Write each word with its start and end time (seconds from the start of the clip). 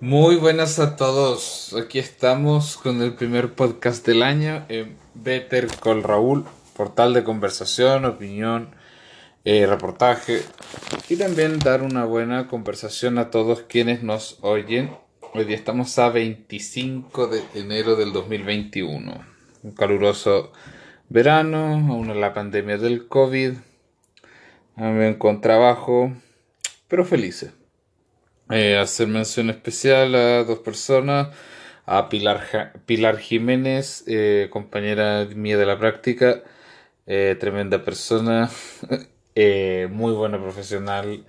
Muy 0.00 0.36
buenas 0.36 0.78
a 0.78 0.94
todos. 0.94 1.74
Aquí 1.74 1.98
estamos 1.98 2.76
con 2.76 3.02
el 3.02 3.14
primer 3.16 3.54
podcast 3.54 4.06
del 4.06 4.22
año 4.22 4.64
en 4.68 4.96
Better 5.14 5.66
Call 5.66 6.04
Raúl, 6.04 6.44
portal 6.76 7.14
de 7.14 7.24
conversación, 7.24 8.04
opinión, 8.04 8.76
eh, 9.44 9.66
reportaje 9.66 10.42
y 11.08 11.16
también 11.16 11.58
dar 11.58 11.82
una 11.82 12.04
buena 12.04 12.46
conversación 12.46 13.18
a 13.18 13.30
todos 13.30 13.62
quienes 13.62 14.04
nos 14.04 14.38
oyen. 14.42 14.96
Hoy 15.34 15.46
día 15.46 15.56
estamos 15.56 15.98
a 15.98 16.10
25 16.10 17.26
de 17.26 17.42
enero 17.54 17.96
del 17.96 18.12
2021. 18.12 19.26
Un 19.64 19.72
caluroso 19.72 20.52
verano, 21.08 21.74
aún 21.74 22.20
la 22.20 22.34
pandemia 22.34 22.78
del 22.78 23.08
COVID. 23.08 23.54
También 24.76 25.14
con 25.14 25.40
trabajo, 25.40 26.12
pero 26.86 27.04
felices. 27.04 27.57
Eh, 28.50 28.78
hacer 28.78 29.08
mención 29.08 29.50
especial 29.50 30.14
a 30.14 30.42
dos 30.44 30.60
personas, 30.60 31.28
a 31.84 32.08
Pilar, 32.08 32.72
Pilar 32.86 33.18
Jiménez, 33.18 34.04
eh, 34.06 34.48
compañera 34.50 35.26
mía 35.34 35.58
de 35.58 35.66
la 35.66 35.78
práctica, 35.78 36.42
eh, 37.06 37.36
tremenda 37.38 37.84
persona, 37.84 38.50
muy 39.90 40.12
buena 40.12 40.40
profesional, 40.40 41.26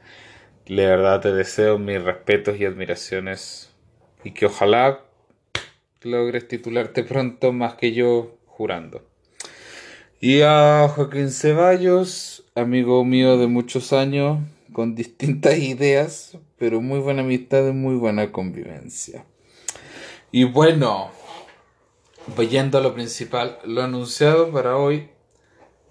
de 0.65 0.85
verdad 0.85 1.19
te 1.19 1.33
deseo 1.33 1.77
mis 1.77 2.01
respetos 2.01 2.57
y 2.57 2.65
admiraciones 2.65 3.69
y 4.23 4.31
que 4.31 4.45
ojalá 4.45 5.01
logres 6.01 6.47
titularte 6.47 7.03
pronto 7.03 7.51
más 7.51 7.73
que 7.73 7.91
yo 7.91 8.37
jurando. 8.45 9.03
Y 10.21 10.41
a 10.41 10.87
Joaquín 10.87 11.31
Ceballos, 11.31 12.45
amigo 12.55 13.03
mío 13.03 13.37
de 13.37 13.47
muchos 13.47 13.93
años, 13.93 14.39
con 14.79 14.95
distintas 14.95 15.57
ideas, 15.57 16.37
pero 16.57 16.79
muy 16.79 16.99
buena 16.99 17.21
amistad 17.21 17.67
y 17.67 17.73
muy 17.73 17.95
buena 17.95 18.31
convivencia. 18.31 19.25
Y 20.31 20.45
bueno, 20.45 21.11
yendo 22.49 22.77
a 22.77 22.81
lo 22.81 22.93
principal, 22.93 23.59
lo 23.65 23.83
anunciado 23.83 24.53
para 24.53 24.77
hoy, 24.77 25.09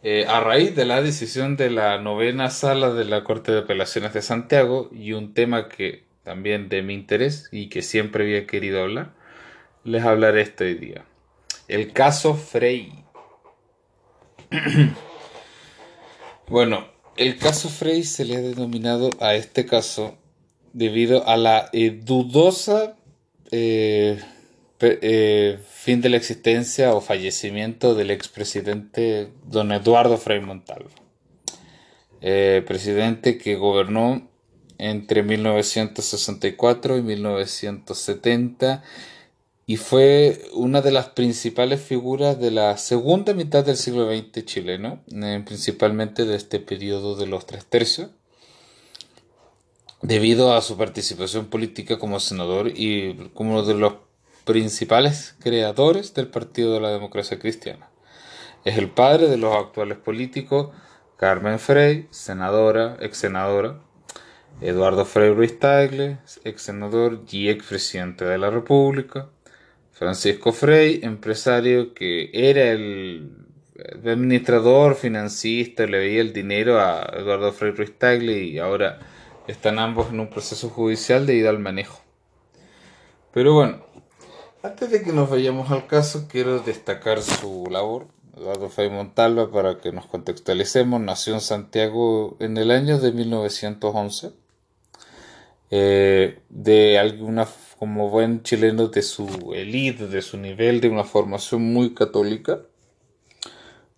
eh, 0.02 0.24
a 0.26 0.40
raíz 0.40 0.74
de 0.74 0.86
la 0.86 1.02
decisión 1.02 1.58
de 1.58 1.68
la 1.68 2.00
novena 2.00 2.48
sala 2.48 2.94
de 2.94 3.04
la 3.04 3.24
Corte 3.24 3.52
de 3.52 3.58
Apelaciones 3.58 4.14
de 4.14 4.22
Santiago 4.22 4.88
y 4.90 5.12
un 5.12 5.34
tema 5.34 5.68
que 5.68 6.06
también 6.22 6.70
de 6.70 6.80
mi 6.80 6.94
interés 6.94 7.50
y 7.52 7.68
que 7.68 7.82
siempre 7.82 8.24
había 8.24 8.46
querido 8.46 8.80
hablar, 8.80 9.12
les 9.84 10.02
hablaré 10.02 10.40
este 10.40 10.74
día. 10.76 11.04
El 11.68 11.92
caso 11.92 12.32
Frey. 12.32 13.04
bueno, 16.48 16.97
el 17.18 17.36
caso 17.36 17.68
Frey 17.68 18.04
se 18.04 18.24
le 18.24 18.36
ha 18.36 18.40
denominado 18.40 19.10
a 19.20 19.34
este 19.34 19.66
caso 19.66 20.16
debido 20.72 21.26
a 21.28 21.36
la 21.36 21.68
eh, 21.72 21.90
dudosa 21.90 22.96
eh, 23.50 24.20
eh, 24.80 25.58
fin 25.68 26.00
de 26.00 26.10
la 26.10 26.16
existencia 26.16 26.94
o 26.94 27.00
fallecimiento 27.00 27.96
del 27.96 28.12
expresidente 28.12 29.30
don 29.44 29.72
Eduardo 29.72 30.16
Frei 30.16 30.40
Montalvo. 30.40 30.90
presidente 32.20 33.36
que 33.36 33.56
gobernó 33.56 34.28
entre 34.78 35.24
1964 35.24 36.98
y 36.98 37.02
1970 37.02 38.84
y 39.68 39.76
fue 39.76 40.46
una 40.54 40.80
de 40.80 40.90
las 40.90 41.10
principales 41.10 41.82
figuras 41.82 42.40
de 42.40 42.50
la 42.50 42.78
segunda 42.78 43.34
mitad 43.34 43.66
del 43.66 43.76
siglo 43.76 44.10
XX 44.10 44.42
chileno, 44.46 45.02
principalmente 45.44 46.24
de 46.24 46.36
este 46.36 46.58
periodo 46.58 47.16
de 47.16 47.26
los 47.26 47.44
tres 47.44 47.66
tercios, 47.66 48.08
debido 50.00 50.54
a 50.54 50.62
su 50.62 50.78
participación 50.78 51.48
política 51.48 51.98
como 51.98 52.18
senador 52.18 52.68
y 52.74 53.30
como 53.34 53.50
uno 53.50 53.62
de 53.62 53.74
los 53.74 53.96
principales 54.46 55.34
creadores 55.38 56.14
del 56.14 56.28
Partido 56.28 56.72
de 56.72 56.80
la 56.80 56.88
Democracia 56.88 57.38
Cristiana. 57.38 57.90
Es 58.64 58.78
el 58.78 58.88
padre 58.88 59.28
de 59.28 59.36
los 59.36 59.54
actuales 59.54 59.98
políticos 59.98 60.70
Carmen 61.18 61.58
Frey, 61.58 62.08
senadora, 62.10 62.96
ex 63.00 63.18
senadora, 63.18 63.82
Eduardo 64.62 65.04
Frei 65.04 65.32
Ruiz 65.34 65.58
Tagle, 65.58 66.18
ex 66.44 66.62
senador 66.62 67.22
y 67.30 67.50
ex 67.50 67.66
presidente 67.66 68.24
de 68.24 68.38
la 68.38 68.48
República, 68.48 69.28
Francisco 69.98 70.52
Frey, 70.52 71.00
empresario 71.02 71.92
que 71.92 72.30
era 72.32 72.70
el 72.70 73.32
administrador, 74.04 74.94
financista, 74.94 75.86
le 75.86 75.98
veía 75.98 76.20
el 76.20 76.32
dinero 76.32 76.78
a 76.78 77.02
Eduardo 77.16 77.52
Frei 77.52 77.72
Ruiz 77.72 77.94
y 78.20 78.58
ahora 78.60 79.00
están 79.48 79.80
ambos 79.80 80.10
en 80.10 80.20
un 80.20 80.30
proceso 80.30 80.68
judicial 80.68 81.26
debido 81.26 81.50
al 81.50 81.58
manejo. 81.58 82.00
Pero 83.32 83.54
bueno, 83.54 83.84
antes 84.62 84.88
de 84.92 85.02
que 85.02 85.12
nos 85.12 85.30
vayamos 85.30 85.72
al 85.72 85.88
caso, 85.88 86.28
quiero 86.30 86.60
destacar 86.60 87.20
su 87.20 87.66
labor. 87.68 88.06
Eduardo 88.36 88.68
Frei 88.68 88.90
Montalva, 88.90 89.50
para 89.50 89.78
que 89.80 89.90
nos 89.90 90.06
contextualicemos, 90.06 91.00
nació 91.00 91.34
en 91.34 91.40
Santiago 91.40 92.36
en 92.38 92.56
el 92.56 92.70
año 92.70 93.00
de 93.00 93.10
1911. 93.10 94.30
Eh, 95.70 96.40
de 96.48 96.98
alguna 96.98 97.46
como 97.78 98.08
buen 98.08 98.42
chileno 98.42 98.88
de 98.88 99.02
su 99.02 99.52
élite, 99.54 100.08
de 100.08 100.22
su 100.22 100.36
nivel, 100.38 100.80
de 100.80 100.88
una 100.88 101.04
formación 101.04 101.62
muy 101.72 101.94
católica, 101.94 102.62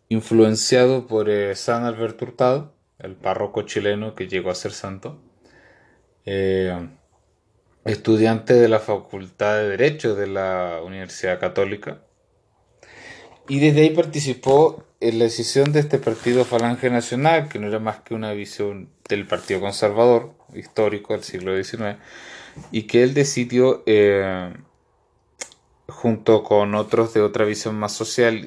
influenciado 0.08 1.06
por 1.06 1.30
eh, 1.30 1.54
San 1.54 1.84
Alberto 1.84 2.24
Hurtado, 2.24 2.74
el 2.98 3.14
párroco 3.14 3.62
chileno 3.62 4.14
que 4.14 4.28
llegó 4.28 4.50
a 4.50 4.54
ser 4.54 4.72
santo, 4.72 5.22
eh, 6.26 6.88
estudiante 7.84 8.54
de 8.54 8.68
la 8.68 8.80
Facultad 8.80 9.56
de 9.56 9.68
Derecho 9.70 10.14
de 10.14 10.26
la 10.26 10.80
Universidad 10.84 11.40
Católica, 11.40 12.02
y 13.48 13.60
desde 13.60 13.82
ahí 13.82 13.90
participó 13.90 14.84
en 15.00 15.18
la 15.18 15.24
decisión 15.24 15.72
de 15.72 15.80
este 15.80 15.98
partido 15.98 16.44
Falange 16.44 16.90
Nacional, 16.90 17.48
que 17.48 17.58
no 17.58 17.68
era 17.68 17.78
más 17.78 18.00
que 18.00 18.14
una 18.14 18.32
visión 18.32 18.90
del 19.08 19.26
Partido 19.26 19.60
Conservador 19.60 20.34
histórico 20.54 21.12
del 21.12 21.22
siglo 21.22 21.62
XIX, 21.62 21.96
y 22.70 22.82
que 22.82 23.02
él 23.02 23.14
decidió, 23.14 23.82
eh, 23.86 24.52
junto 25.88 26.42
con 26.42 26.74
otros 26.74 27.14
de 27.14 27.20
otra 27.20 27.44
visión 27.44 27.76
más 27.76 27.92
social 27.92 28.44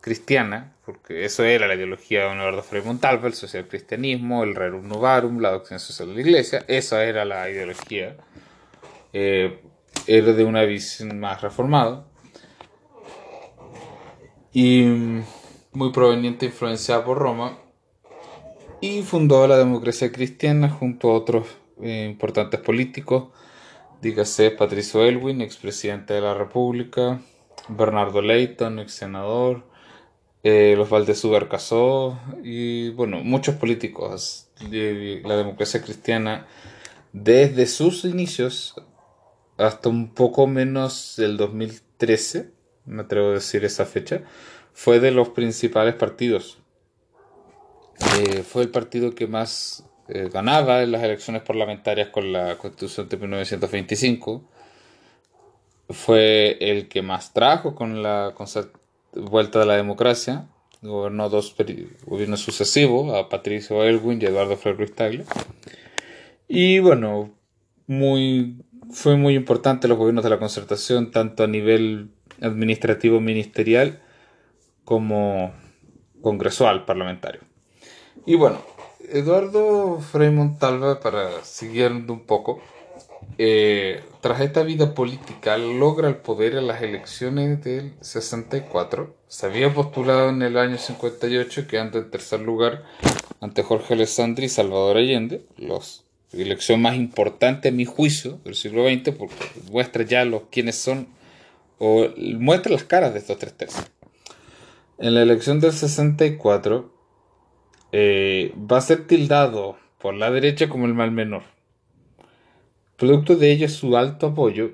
cristiana, 0.00 0.74
porque 0.84 1.24
eso 1.24 1.44
era 1.44 1.68
la 1.68 1.74
ideología 1.76 2.24
de 2.24 2.34
Eduardo 2.34 2.62
Frei 2.62 2.82
Montalva, 2.82 3.28
el 3.28 3.34
social 3.34 3.68
cristianismo, 3.68 4.42
el 4.42 4.54
rerum 4.54 4.88
novarum, 4.88 5.38
la 5.38 5.52
doctrina 5.52 5.78
social 5.78 6.08
de 6.08 6.14
la 6.14 6.20
iglesia, 6.20 6.64
esa 6.66 7.04
era 7.04 7.24
la 7.24 7.48
ideología, 7.48 8.16
eh, 9.12 9.60
era 10.06 10.32
de 10.32 10.44
una 10.44 10.62
visión 10.62 11.18
más 11.20 11.40
reformada 11.40 12.06
y 14.52 14.84
muy 15.72 15.92
proveniente 15.92 16.46
influenciada 16.46 17.04
por 17.04 17.18
Roma 17.18 17.61
y 18.82 19.02
fundó 19.02 19.46
la 19.46 19.56
democracia 19.56 20.10
cristiana 20.10 20.68
junto 20.68 21.08
a 21.08 21.14
otros 21.14 21.46
eh, 21.80 22.08
importantes 22.10 22.58
políticos, 22.58 23.28
dígase 24.02 24.50
Patricio 24.50 25.04
Elwin, 25.04 25.40
expresidente 25.40 26.14
de 26.14 26.20
la 26.20 26.34
República, 26.34 27.22
Bernardo 27.68 28.20
Leighton, 28.20 28.80
ex 28.80 28.92
senador, 28.92 29.62
eh, 30.42 30.74
los 30.76 30.88
Casó. 31.48 32.18
Y 32.42 32.90
bueno, 32.90 33.18
muchos 33.22 33.54
políticos 33.54 34.48
la 34.60 35.36
democracia 35.36 35.80
cristiana 35.80 36.48
desde 37.12 37.66
sus 37.66 38.04
inicios 38.04 38.74
hasta 39.58 39.90
un 39.90 40.12
poco 40.12 40.48
menos 40.48 41.14
del 41.16 41.36
2013, 41.36 42.50
me 42.86 43.02
atrevo 43.02 43.28
a 43.28 43.34
decir 43.34 43.64
esa 43.64 43.86
fecha, 43.86 44.22
fue 44.72 44.98
de 44.98 45.12
los 45.12 45.28
principales 45.28 45.94
partidos. 45.94 46.61
Eh, 48.18 48.42
fue 48.42 48.62
el 48.62 48.68
partido 48.70 49.14
que 49.14 49.26
más 49.26 49.84
eh, 50.08 50.28
ganaba 50.32 50.82
en 50.82 50.92
las 50.92 51.02
elecciones 51.02 51.42
parlamentarias 51.42 52.08
con 52.08 52.32
la 52.32 52.58
Constitución 52.58 53.08
de 53.08 53.16
1925. 53.16 54.42
Fue 55.90 56.58
el 56.60 56.88
que 56.88 57.02
más 57.02 57.32
trajo 57.32 57.74
con 57.74 58.02
la 58.02 58.34
vuelta 59.14 59.60
de 59.60 59.66
la 59.66 59.76
democracia. 59.76 60.46
Gobernó 60.80 61.28
dos 61.28 61.54
gobiernos 62.04 62.40
sucesivos, 62.40 63.14
a 63.14 63.28
Patricio 63.28 63.84
Elwin 63.84 64.20
y 64.20 64.24
Eduardo 64.24 64.56
Frei 64.56 64.74
Ruiz 64.74 64.94
Tagle. 64.94 65.24
Y 66.48 66.80
bueno, 66.80 67.30
muy, 67.86 68.56
fue 68.90 69.16
muy 69.16 69.34
importante 69.34 69.88
los 69.88 69.98
gobiernos 69.98 70.24
de 70.24 70.30
la 70.30 70.38
concertación, 70.38 71.10
tanto 71.10 71.44
a 71.44 71.46
nivel 71.46 72.10
administrativo 72.40 73.20
ministerial 73.20 74.00
como 74.84 75.52
congresual 76.20 76.84
parlamentario. 76.84 77.51
Y 78.26 78.36
bueno, 78.36 78.58
Eduardo 79.10 79.98
Frei 80.00 80.30
Montalva, 80.30 81.00
para 81.00 81.44
seguir 81.44 81.90
un 81.90 82.20
poco, 82.20 82.60
eh, 83.38 84.02
tras 84.20 84.40
esta 84.40 84.62
vida 84.62 84.94
política 84.94 85.58
logra 85.58 86.08
el 86.08 86.16
poder 86.16 86.54
en 86.54 86.66
las 86.66 86.82
elecciones 86.82 87.62
del 87.64 87.94
64. 88.00 89.14
Se 89.28 89.46
había 89.46 89.72
postulado 89.72 90.28
en 90.28 90.42
el 90.42 90.56
año 90.56 90.78
58, 90.78 91.66
quedando 91.66 91.98
en 91.98 92.10
tercer 92.10 92.40
lugar 92.40 92.84
ante 93.40 93.62
Jorge 93.62 93.94
Alessandri 93.94 94.46
y 94.46 94.48
Salvador 94.48 94.96
Allende, 94.96 95.44
los 95.56 96.04
elección 96.32 96.80
más 96.80 96.96
importante 96.96 97.68
a 97.68 97.72
mi 97.72 97.84
juicio 97.84 98.38
del 98.44 98.54
siglo 98.54 98.88
XX, 98.88 99.14
porque 99.16 99.34
muestra 99.70 100.04
ya 100.04 100.24
los 100.24 100.44
quiénes 100.50 100.76
son, 100.76 101.08
o 101.78 102.08
muestra 102.38 102.72
las 102.72 102.84
caras 102.84 103.12
de 103.12 103.18
estos 103.18 103.38
tres 103.38 103.52
tercios. 103.54 103.84
En 104.98 105.14
la 105.14 105.22
elección 105.22 105.60
del 105.60 105.72
64 105.72 106.90
eh, 107.92 108.54
va 108.58 108.78
a 108.78 108.82
ser 108.82 109.06
tildado 109.06 109.76
por 109.98 110.14
la 110.14 110.30
derecha 110.30 110.68
como 110.68 110.86
el 110.86 110.94
mal 110.94 111.12
menor. 111.12 111.42
Producto 112.96 113.36
de 113.36 113.52
ello 113.52 113.68
su 113.68 113.96
alto 113.96 114.28
apoyo, 114.28 114.72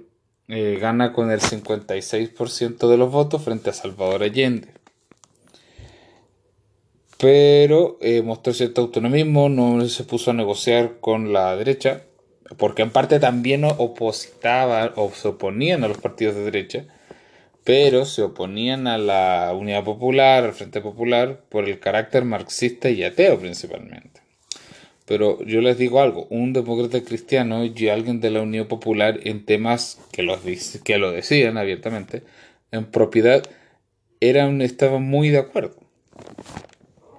eh, 0.48 0.78
gana 0.80 1.12
con 1.12 1.30
el 1.30 1.40
56% 1.40 2.88
de 2.88 2.96
los 2.96 3.10
votos 3.10 3.42
frente 3.42 3.70
a 3.70 3.74
Salvador 3.74 4.22
Allende 4.22 4.78
pero 7.18 7.98
eh, 8.00 8.22
mostró 8.22 8.54
cierto 8.54 8.80
autonomismo, 8.80 9.48
no 9.48 9.86
se 9.88 10.04
puso 10.04 10.30
a 10.30 10.34
negociar 10.34 11.00
con 11.00 11.32
la 11.32 11.54
derecha, 11.56 12.04
porque 12.56 12.82
en 12.82 12.90
parte 12.90 13.18
también 13.18 13.64
opositaba 13.64 14.92
o 14.96 15.10
se 15.10 15.28
oponían 15.28 15.84
a 15.84 15.88
los 15.88 15.98
partidos 15.98 16.36
de 16.36 16.44
derecha, 16.44 16.86
pero 17.68 18.06
se 18.06 18.22
oponían 18.22 18.86
a 18.86 18.96
la 18.96 19.52
Unidad 19.52 19.84
Popular, 19.84 20.42
al 20.42 20.54
Frente 20.54 20.80
Popular, 20.80 21.42
por 21.50 21.68
el 21.68 21.78
carácter 21.78 22.24
marxista 22.24 22.88
y 22.88 23.04
ateo 23.04 23.38
principalmente. 23.38 24.22
Pero 25.04 25.44
yo 25.44 25.60
les 25.60 25.76
digo 25.76 26.00
algo, 26.00 26.26
un 26.30 26.54
demócrata 26.54 27.04
cristiano 27.04 27.66
y 27.66 27.88
alguien 27.90 28.22
de 28.22 28.30
la 28.30 28.40
Unión 28.40 28.68
Popular 28.68 29.20
en 29.24 29.44
temas 29.44 30.00
que, 30.12 30.22
los, 30.22 30.40
que 30.82 30.96
lo 30.96 31.12
decían 31.12 31.58
abiertamente, 31.58 32.22
en 32.70 32.86
propiedad, 32.86 33.42
eran, 34.20 34.62
estaban 34.62 35.02
muy 35.02 35.28
de 35.28 35.36
acuerdo. 35.36 35.76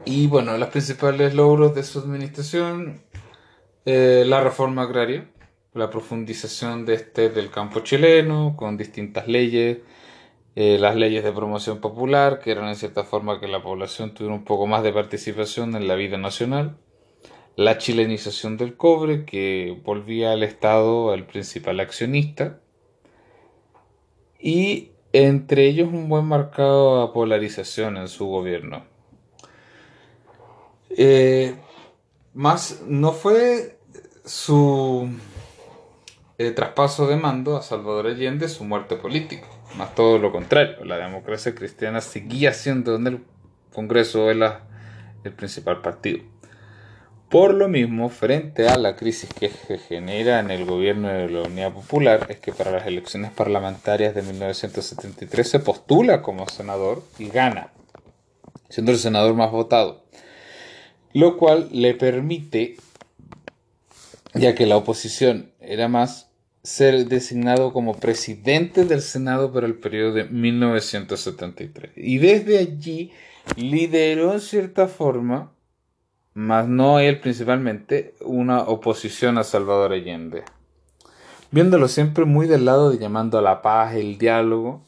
Y 0.03 0.25
bueno, 0.25 0.57
los 0.57 0.69
principales 0.69 1.35
logros 1.35 1.75
de 1.75 1.83
su 1.83 1.99
administración, 1.99 3.03
eh, 3.85 4.23
la 4.25 4.43
reforma 4.43 4.81
agraria, 4.81 5.29
la 5.75 5.91
profundización 5.91 6.87
de 6.87 6.95
este 6.95 7.29
del 7.29 7.51
campo 7.51 7.81
chileno 7.81 8.55
con 8.57 8.77
distintas 8.77 9.27
leyes, 9.27 9.77
eh, 10.61 10.77
las 10.77 10.97
leyes 10.97 11.23
de 11.23 11.31
promoción 11.31 11.79
popular, 11.79 12.41
que 12.41 12.51
eran 12.51 12.67
en 12.67 12.75
cierta 12.75 13.05
forma 13.05 13.39
que 13.39 13.47
la 13.47 13.63
población 13.63 14.13
tuviera 14.13 14.35
un 14.35 14.43
poco 14.43 14.67
más 14.67 14.83
de 14.83 14.91
participación 14.91 15.73
en 15.73 15.87
la 15.87 15.95
vida 15.95 16.17
nacional, 16.17 16.75
la 17.55 17.77
chilenización 17.77 18.57
del 18.57 18.75
cobre, 18.75 19.23
que 19.23 19.79
volvía 19.85 20.33
al 20.33 20.43
Estado 20.43 21.13
el 21.13 21.25
principal 21.25 21.79
accionista, 21.79 22.59
y 24.37 24.91
entre 25.13 25.65
ellos 25.65 25.87
un 25.93 26.09
buen 26.09 26.25
marcado 26.25 27.03
a 27.03 27.13
polarización 27.13 27.95
en 27.95 28.09
su 28.09 28.27
gobierno. 28.27 28.83
Eh, 30.89 31.55
más 32.33 32.81
no 32.85 33.13
fue 33.13 33.79
su 34.25 35.09
eh, 36.37 36.51
traspaso 36.51 37.07
de 37.07 37.15
mando 37.15 37.55
a 37.55 37.61
Salvador 37.61 38.07
Allende 38.07 38.49
su 38.49 38.65
muerte 38.65 38.97
política, 38.97 39.47
más 39.77 39.95
todo 39.95 40.17
lo 40.17 40.31
contrario. 40.31 40.83
La 40.85 40.97
democracia 40.97 41.55
cristiana 41.55 42.01
seguía 42.01 42.53
siendo 42.53 42.95
en 42.95 43.07
el 43.07 43.23
Congreso 43.73 44.29
el, 44.29 44.43
el 45.23 45.33
principal 45.33 45.81
partido. 45.81 46.23
Por 47.29 47.53
lo 47.53 47.67
mismo, 47.67 48.09
frente 48.09 48.67
a 48.67 48.77
la 48.77 48.95
crisis 48.95 49.29
que 49.31 49.49
se 49.49 49.77
genera 49.77 50.39
en 50.39 50.49
el 50.49 50.65
gobierno 50.65 51.09
de 51.09 51.29
la 51.29 51.43
Unidad 51.43 51.73
Popular, 51.73 52.25
es 52.29 52.39
que 52.39 52.51
para 52.51 52.71
las 52.71 52.87
elecciones 52.87 53.31
parlamentarias 53.31 54.15
de 54.15 54.23
1973 54.23 55.47
se 55.47 55.59
postula 55.59 56.23
como 56.23 56.49
senador 56.49 57.03
y 57.19 57.29
gana, 57.29 57.71
siendo 58.69 58.91
el 58.91 58.97
senador 58.97 59.35
más 59.35 59.51
votado 59.51 60.09
lo 61.13 61.37
cual 61.37 61.69
le 61.71 61.93
permite, 61.93 62.77
ya 64.33 64.55
que 64.55 64.65
la 64.65 64.77
oposición 64.77 65.51
era 65.59 65.87
más, 65.87 66.28
ser 66.63 67.07
designado 67.07 67.71
como 67.71 67.95
presidente 67.99 68.85
del 68.85 69.01
Senado 69.01 69.51
para 69.51 69.65
el 69.65 69.75
periodo 69.75 70.13
de 70.13 70.25
1973. 70.25 71.91
Y 71.95 72.17
desde 72.17 72.57
allí 72.57 73.11
lideró 73.55 74.33
en 74.33 74.41
cierta 74.41 74.87
forma, 74.87 75.51
más 76.33 76.67
no 76.67 76.99
él 76.99 77.19
principalmente, 77.19 78.15
una 78.21 78.61
oposición 78.61 79.37
a 79.37 79.43
Salvador 79.43 79.93
Allende. 79.93 80.43
Viéndolo 81.51 81.87
siempre 81.87 82.25
muy 82.25 82.47
del 82.47 82.65
lado 82.65 82.91
de 82.91 82.99
llamando 82.99 83.39
a 83.39 83.41
la 83.41 83.61
paz, 83.61 83.95
el 83.95 84.17
diálogo, 84.17 84.83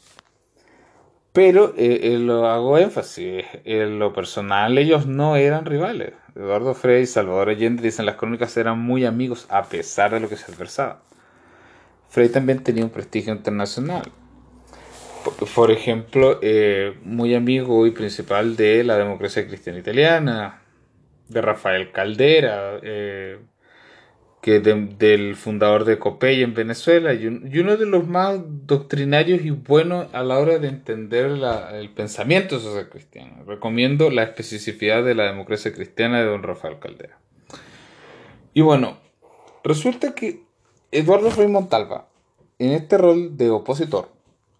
pero 1.33 1.73
eh, 1.77 2.13
eh, 2.13 2.19
lo 2.19 2.47
hago 2.47 2.77
énfasis, 2.77 3.45
en 3.63 3.99
lo 3.99 4.13
personal 4.13 4.77
ellos 4.77 5.07
no 5.07 5.37
eran 5.37 5.65
rivales. 5.65 6.13
Eduardo 6.35 6.73
Frey 6.73 7.03
y 7.03 7.07
Salvador 7.07 7.49
Allende, 7.49 7.81
dicen 7.81 8.05
las 8.05 8.15
crónicas, 8.15 8.55
eran 8.57 8.79
muy 8.79 9.05
amigos 9.05 9.45
a 9.49 9.63
pesar 9.63 10.11
de 10.11 10.19
lo 10.19 10.29
que 10.29 10.35
se 10.35 10.51
adversaba. 10.51 11.01
Frey 12.11 12.27
también 12.27 12.61
tenía 12.61 12.83
un 12.83 12.89
prestigio 12.89 13.33
internacional. 13.33 14.11
Por, 15.55 15.71
ejemplo, 15.71 16.39
eh, 16.41 16.93
muy 17.05 17.33
amigo 17.35 17.87
y 17.87 17.91
principal 17.91 18.57
de 18.57 18.83
la 18.83 18.97
democracia 18.97 19.47
cristiana 19.47 19.79
italiana, 19.79 20.61
de 21.29 21.41
Rafael 21.41 21.93
Caldera, 21.93 22.81
que 24.41 24.59
del 24.59 25.35
fundador 25.37 25.85
de 25.85 25.99
Copey 25.99 26.43
en 26.43 26.53
Venezuela 26.53 27.13
y, 27.13 27.27
uno 27.27 27.77
de 27.77 27.85
los 27.85 28.07
más 28.07 28.41
doctrinarios 28.65 29.45
y 29.45 29.51
buenos 29.51 30.13
a 30.13 30.23
la 30.23 30.37
hora 30.37 30.57
de 30.57 30.67
entender 30.67 31.31
el 31.71 31.89
pensamiento 31.91 32.59
social 32.59 32.89
cristiano. 32.89 33.45
Recomiendo 33.45 34.09
la 34.09 34.23
especificidad 34.23 35.03
de 35.05 35.15
la 35.15 35.25
democracia 35.25 35.71
cristiana 35.71 36.19
de 36.19 36.25
don 36.25 36.43
Rafael 36.43 36.79
Caldera. 36.79 37.19
Y 38.53 38.59
bueno, 38.59 38.97
resulta 39.63 40.13
que 40.13 40.50
Eduardo 40.93 41.31
Frei 41.31 41.47
Montalva, 41.47 42.09
en 42.59 42.73
este 42.73 42.97
rol 42.97 43.37
de 43.37 43.49
opositor, 43.49 44.09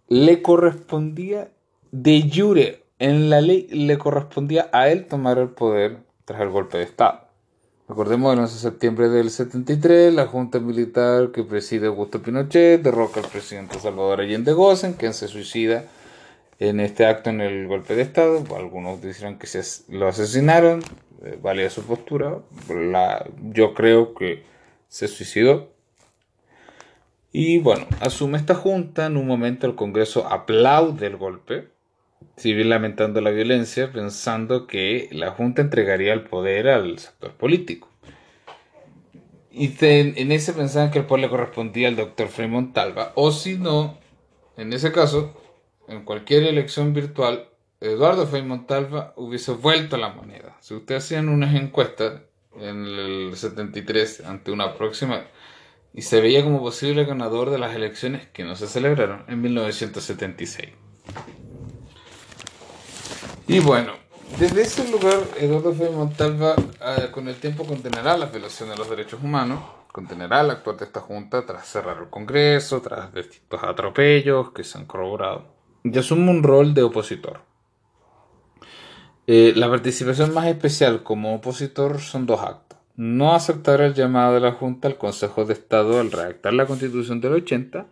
le 0.07 0.41
correspondía 0.41 1.51
de 1.91 2.31
jure, 2.33 2.83
en 2.99 3.29
la 3.29 3.41
ley 3.41 3.67
le 3.69 3.97
correspondía 3.97 4.69
a 4.71 4.87
él 4.87 5.07
tomar 5.07 5.39
el 5.39 5.49
poder 5.49 5.97
tras 6.23 6.39
el 6.39 6.49
golpe 6.49 6.77
de 6.77 6.85
Estado. 6.85 7.25
Recordemos 7.89 8.31
el 8.31 8.39
11 8.39 8.53
de 8.53 8.59
septiembre 8.61 9.09
del 9.09 9.29
73, 9.29 10.13
la 10.13 10.25
Junta 10.25 10.59
Militar 10.59 11.33
que 11.33 11.43
preside 11.43 11.87
Augusto 11.87 12.21
Pinochet 12.21 12.81
derroca 12.81 13.19
al 13.19 13.27
presidente 13.27 13.77
Salvador 13.77 14.21
Allende 14.21 14.53
Gozen, 14.53 14.93
quien 14.93 15.13
se 15.13 15.27
suicida 15.27 15.83
en 16.59 16.79
este 16.79 17.05
acto 17.05 17.29
en 17.29 17.41
el 17.41 17.67
golpe 17.67 17.93
de 17.93 18.03
Estado. 18.03 18.41
Algunos 18.55 19.01
dijeron 19.01 19.37
que 19.37 19.47
se 19.47 19.83
lo 19.91 20.07
asesinaron, 20.07 20.81
eh, 21.25 21.37
valía 21.41 21.69
su 21.69 21.83
postura. 21.83 22.37
Yo 23.51 23.73
creo 23.73 24.13
que 24.13 24.45
se 24.87 25.09
suicidó. 25.09 25.80
Y 27.31 27.59
bueno, 27.59 27.87
asume 27.99 28.37
esta 28.37 28.55
junta. 28.55 29.05
En 29.05 29.17
un 29.17 29.27
momento 29.27 29.67
el 29.67 29.75
Congreso 29.75 30.27
aplaude 30.27 31.07
el 31.07 31.17
golpe 31.17 31.69
civil 32.37 32.69
lamentando 32.69 33.21
la 33.21 33.31
violencia, 33.31 33.91
pensando 33.91 34.67
que 34.67 35.09
la 35.11 35.31
Junta 35.31 35.61
entregaría 35.61 36.13
el 36.13 36.23
poder 36.23 36.67
al 36.67 36.99
sector 36.99 37.33
político. 37.33 37.87
Y 39.51 39.73
en 39.81 40.31
ese 40.31 40.53
pensaban 40.53 40.91
que 40.91 40.99
el 40.99 41.05
poder 41.05 41.23
le 41.23 41.29
correspondía 41.29 41.87
al 41.87 41.97
doctor 41.97 42.29
Frei 42.29 42.47
Montalva, 42.47 43.11
o 43.15 43.31
si 43.31 43.57
no, 43.57 43.97
en 44.55 44.71
ese 44.71 44.91
caso, 44.91 45.37
en 45.87 46.05
cualquier 46.05 46.43
elección 46.43 46.93
virtual, 46.93 47.49
Eduardo 47.81 48.27
Frei 48.27 48.43
Montalva 48.43 49.13
hubiese 49.17 49.51
vuelto 49.51 49.97
a 49.97 49.99
la 49.99 50.09
moneda. 50.09 50.57
Si 50.61 50.73
ustedes 50.73 51.03
hacían 51.03 51.27
unas 51.27 51.53
encuestas 51.53 52.21
en 52.59 52.85
el 52.85 53.35
73 53.35 54.21
ante 54.21 54.51
una 54.51 54.75
próxima 54.75 55.25
y 55.93 56.03
se 56.03 56.21
veía 56.21 56.43
como 56.43 56.61
posible 56.61 57.05
ganador 57.05 57.49
de 57.49 57.57
las 57.57 57.75
elecciones 57.75 58.27
que 58.29 58.43
no 58.43 58.55
se 58.55 58.67
celebraron 58.67 59.23
en 59.27 59.41
1976. 59.41 60.69
Y 63.47 63.59
bueno, 63.59 63.93
desde 64.39 64.61
ese 64.61 64.89
lugar, 64.89 65.19
Eduardo 65.37 65.73
Frei 65.73 65.91
Montalva 65.91 66.55
ah, 66.79 67.09
con 67.11 67.27
el 67.27 67.35
tiempo 67.35 67.65
condenará 67.65 68.17
la 68.17 68.27
violación 68.27 68.69
de 68.69 68.77
los 68.77 68.89
derechos 68.89 69.21
humanos, 69.21 69.59
condenará 69.91 70.41
la 70.41 70.53
actuar 70.53 70.77
de 70.77 70.85
esta 70.85 71.01
Junta 71.01 71.45
tras 71.45 71.67
cerrar 71.67 71.97
el 71.97 72.09
Congreso, 72.09 72.81
tras 72.81 73.13
distintos 73.13 73.61
atropellos 73.61 74.51
que 74.51 74.63
se 74.63 74.77
han 74.77 74.85
corroborado, 74.85 75.45
y 75.83 75.97
asume 75.97 76.31
un 76.31 76.43
rol 76.43 76.73
de 76.73 76.83
opositor. 76.83 77.41
Eh, 79.27 79.53
la 79.55 79.69
participación 79.69 80.33
más 80.33 80.47
especial 80.47 81.03
como 81.03 81.35
opositor 81.35 81.99
son 81.99 82.25
dos 82.25 82.41
actos. 82.41 82.70
No 82.95 83.33
aceptar 83.33 83.81
el 83.81 83.93
llamado 83.93 84.35
de 84.35 84.39
la 84.41 84.51
Junta 84.51 84.87
al 84.87 84.97
Consejo 84.97 85.45
de 85.45 85.53
Estado 85.53 85.99
al 85.99 86.11
redactar 86.11 86.53
la 86.53 86.65
Constitución 86.65 87.21
del 87.21 87.33
80 87.33 87.85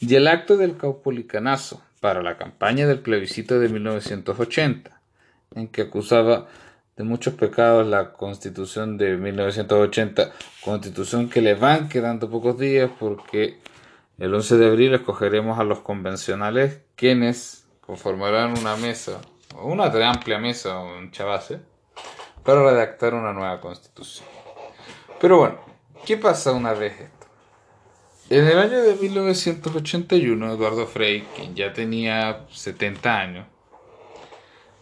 y 0.00 0.14
el 0.14 0.28
acto 0.28 0.56
del 0.56 0.76
caupolicanazo 0.76 1.82
para 2.00 2.22
la 2.22 2.36
campaña 2.36 2.86
del 2.86 3.00
plebiscito 3.00 3.58
de 3.58 3.68
1980 3.68 5.00
en 5.54 5.68
que 5.68 5.82
acusaba 5.82 6.46
de 6.96 7.04
muchos 7.04 7.34
pecados 7.34 7.86
la 7.86 8.12
constitución 8.12 8.98
de 8.98 9.16
1980, 9.16 10.32
constitución 10.64 11.28
que 11.28 11.40
le 11.40 11.54
van 11.54 11.88
quedando 11.88 12.28
pocos 12.28 12.58
días 12.58 12.90
porque 12.98 13.58
el 14.18 14.34
11 14.34 14.56
de 14.56 14.66
abril 14.66 14.94
escogeremos 14.94 15.58
a 15.60 15.64
los 15.64 15.78
convencionales 15.80 16.80
quienes 16.96 17.66
conformarán 17.80 18.58
una 18.58 18.76
mesa, 18.76 19.20
una 19.62 19.84
amplia 19.84 20.38
mesa, 20.38 20.80
un 20.80 21.12
chavase, 21.12 21.60
para 22.44 22.62
redactar 22.62 23.14
una 23.14 23.32
nueva 23.32 23.60
constitución. 23.60 24.26
Pero 25.20 25.38
bueno, 25.38 25.68
¿Qué 26.08 26.16
pasa 26.16 26.52
una 26.52 26.72
vez 26.72 26.94
esto? 27.00 27.26
En 28.30 28.46
el 28.46 28.58
año 28.58 28.80
de 28.80 28.94
1981, 28.94 30.54
Eduardo 30.54 30.86
Frei, 30.86 31.22
quien 31.36 31.54
ya 31.54 31.72
tenía 31.74 32.46
70 32.50 33.18
años, 33.20 33.46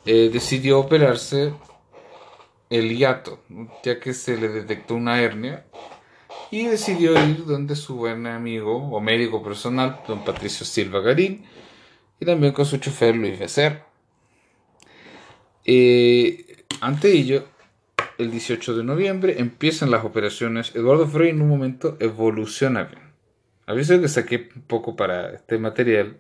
eh, 0.05 0.31
decidió 0.33 0.79
operarse 0.79 1.53
el 2.71 2.97
hiato, 2.97 3.41
ya 3.83 3.99
que 3.99 4.15
se 4.15 4.37
le 4.37 4.49
detectó 4.49 4.95
una 4.95 5.21
hernia 5.21 5.67
y 6.53 6.67
decidió 6.67 7.13
ir 7.27 7.45
donde 7.45 7.75
su 7.75 7.97
buen 7.97 8.29
amigo 8.29 8.77
o 8.77 9.01
médico 9.01 9.43
personal, 9.43 10.01
don 10.07 10.25
Patricio 10.25 10.65
Silva 10.65 11.01
Garín, 11.01 11.45
y 12.21 12.25
también 12.25 12.53
con 12.53 12.67
su 12.67 12.77
chofer 12.77 13.17
Luis 13.17 13.37
Becerra. 13.37 13.85
Eh, 15.65 16.46
ante 16.80 17.12
ello, 17.12 17.45
el 18.18 18.30
18 18.30 18.76
de 18.76 18.85
noviembre 18.85 19.37
empiezan 19.38 19.90
las 19.90 20.04
operaciones. 20.04 20.75
Eduardo 20.75 21.06
Frey 21.06 21.30
en 21.30 21.42
un 21.42 21.49
momento 21.49 21.97
evoluciona 22.00 22.85
bien. 22.85 23.02
Aviso 23.66 24.00
que 24.00 24.09
saqué 24.09 24.49
un 24.54 24.62
poco 24.62 24.97
para 24.97 25.35
este 25.35 25.59
material 25.59 26.16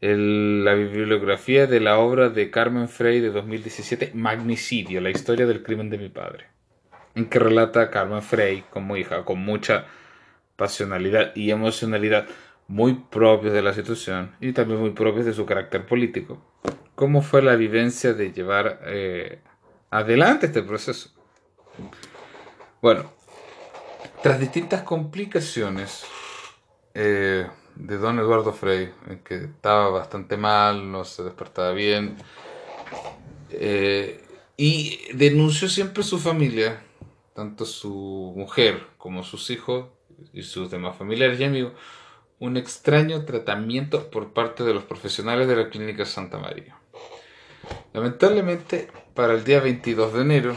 la 0.00 0.74
bibliografía 0.74 1.66
de 1.66 1.80
la 1.80 1.98
obra 1.98 2.30
de 2.30 2.50
Carmen 2.50 2.88
Frey 2.88 3.20
de 3.20 3.30
2017, 3.30 4.12
Magnicidio, 4.14 5.00
la 5.00 5.10
historia 5.10 5.46
del 5.46 5.62
crimen 5.62 5.90
de 5.90 5.98
mi 5.98 6.08
padre, 6.08 6.46
en 7.14 7.26
que 7.26 7.38
relata 7.38 7.82
a 7.82 7.90
Carmen 7.90 8.22
Frey 8.22 8.64
como 8.70 8.96
hija, 8.96 9.24
con 9.24 9.40
mucha 9.40 9.86
pasionalidad 10.56 11.34
y 11.34 11.50
emocionalidad 11.50 12.26
muy 12.66 12.94
propios 13.10 13.52
de 13.52 13.62
la 13.62 13.74
situación 13.74 14.32
y 14.40 14.52
también 14.52 14.80
muy 14.80 14.90
propios 14.90 15.26
de 15.26 15.34
su 15.34 15.44
carácter 15.44 15.84
político. 15.84 16.42
¿Cómo 16.94 17.20
fue 17.20 17.42
la 17.42 17.56
vivencia 17.56 18.14
de 18.14 18.32
llevar 18.32 18.80
eh, 18.86 19.40
adelante 19.90 20.46
este 20.46 20.62
proceso? 20.62 21.10
Bueno, 22.80 23.12
tras 24.22 24.40
distintas 24.40 24.82
complicaciones, 24.82 26.04
eh, 26.94 27.46
de 27.74 27.98
don 27.98 28.18
Eduardo 28.18 28.52
Frey, 28.52 28.92
que 29.24 29.36
estaba 29.44 29.90
bastante 29.90 30.36
mal, 30.36 30.90
no 30.90 31.04
se 31.04 31.22
despertaba 31.22 31.72
bien, 31.72 32.16
eh, 33.50 34.22
y 34.56 34.98
denunció 35.14 35.68
siempre 35.68 36.02
su 36.02 36.18
familia, 36.18 36.82
tanto 37.34 37.64
su 37.64 38.34
mujer 38.36 38.86
como 38.98 39.22
sus 39.22 39.50
hijos 39.50 39.86
y 40.32 40.42
sus 40.42 40.70
demás 40.70 40.96
familiares 40.96 41.40
y 41.40 41.44
amigos, 41.44 41.72
un 42.38 42.56
extraño 42.56 43.24
tratamiento 43.24 44.10
por 44.10 44.32
parte 44.32 44.64
de 44.64 44.74
los 44.74 44.84
profesionales 44.84 45.48
de 45.48 45.56
la 45.56 45.70
Clínica 45.70 46.04
Santa 46.04 46.38
María. 46.38 46.76
Lamentablemente, 47.92 48.88
para 49.14 49.34
el 49.34 49.44
día 49.44 49.60
22 49.60 50.14
de 50.14 50.20
enero, 50.20 50.56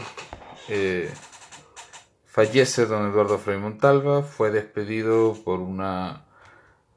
eh, 0.68 1.10
fallece 2.26 2.86
don 2.86 3.10
Eduardo 3.10 3.38
Frei 3.38 3.58
Montalva, 3.58 4.22
fue 4.22 4.50
despedido 4.50 5.36
por 5.44 5.60
una 5.60 6.24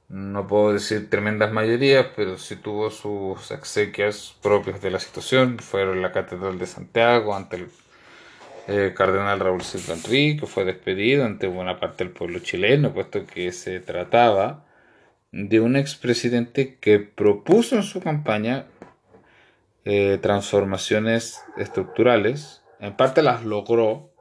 no 0.10 0.48
puedo 0.48 0.72
decir 0.72 1.10
tremendas 1.10 1.52
mayorías, 1.52 2.08
pero 2.16 2.38
sí 2.38 2.56
tuvo 2.56 2.90
sus 2.90 3.52
exequias 3.52 4.36
propias 4.42 4.82
de 4.82 4.90
la 4.90 5.00
situación. 5.00 5.60
Fueron 5.60 5.98
en 5.98 6.02
la 6.02 6.14
Catedral 6.14 6.58
de 6.58 6.66
Santiago 6.66 7.36
ante 7.36 7.58
el 7.58 7.68
eh, 8.70 8.94
cardenal 8.96 9.40
Raúl 9.40 9.62
Silva 9.62 9.96
Enrique, 9.96 10.46
fue 10.46 10.66
despedido 10.66 11.26
ante 11.26 11.48
buena 11.48 11.80
parte 11.80 12.04
del 12.04 12.14
pueblo 12.14 12.40
chileno, 12.40 12.94
puesto 12.94 13.26
que 13.26 13.52
se 13.52 13.80
trataba 13.80 14.66
de 15.32 15.60
un 15.60 15.76
expresidente 15.76 16.76
que 16.76 17.00
propuso 17.00 17.76
en 17.76 17.84
su 17.84 18.02
campaña 18.02 18.66
eh, 19.90 20.18
transformaciones 20.22 21.42
estructurales, 21.56 22.62
en 22.82 22.98
parte 22.98 23.22
las 23.24 23.46
logró, 23.46 24.12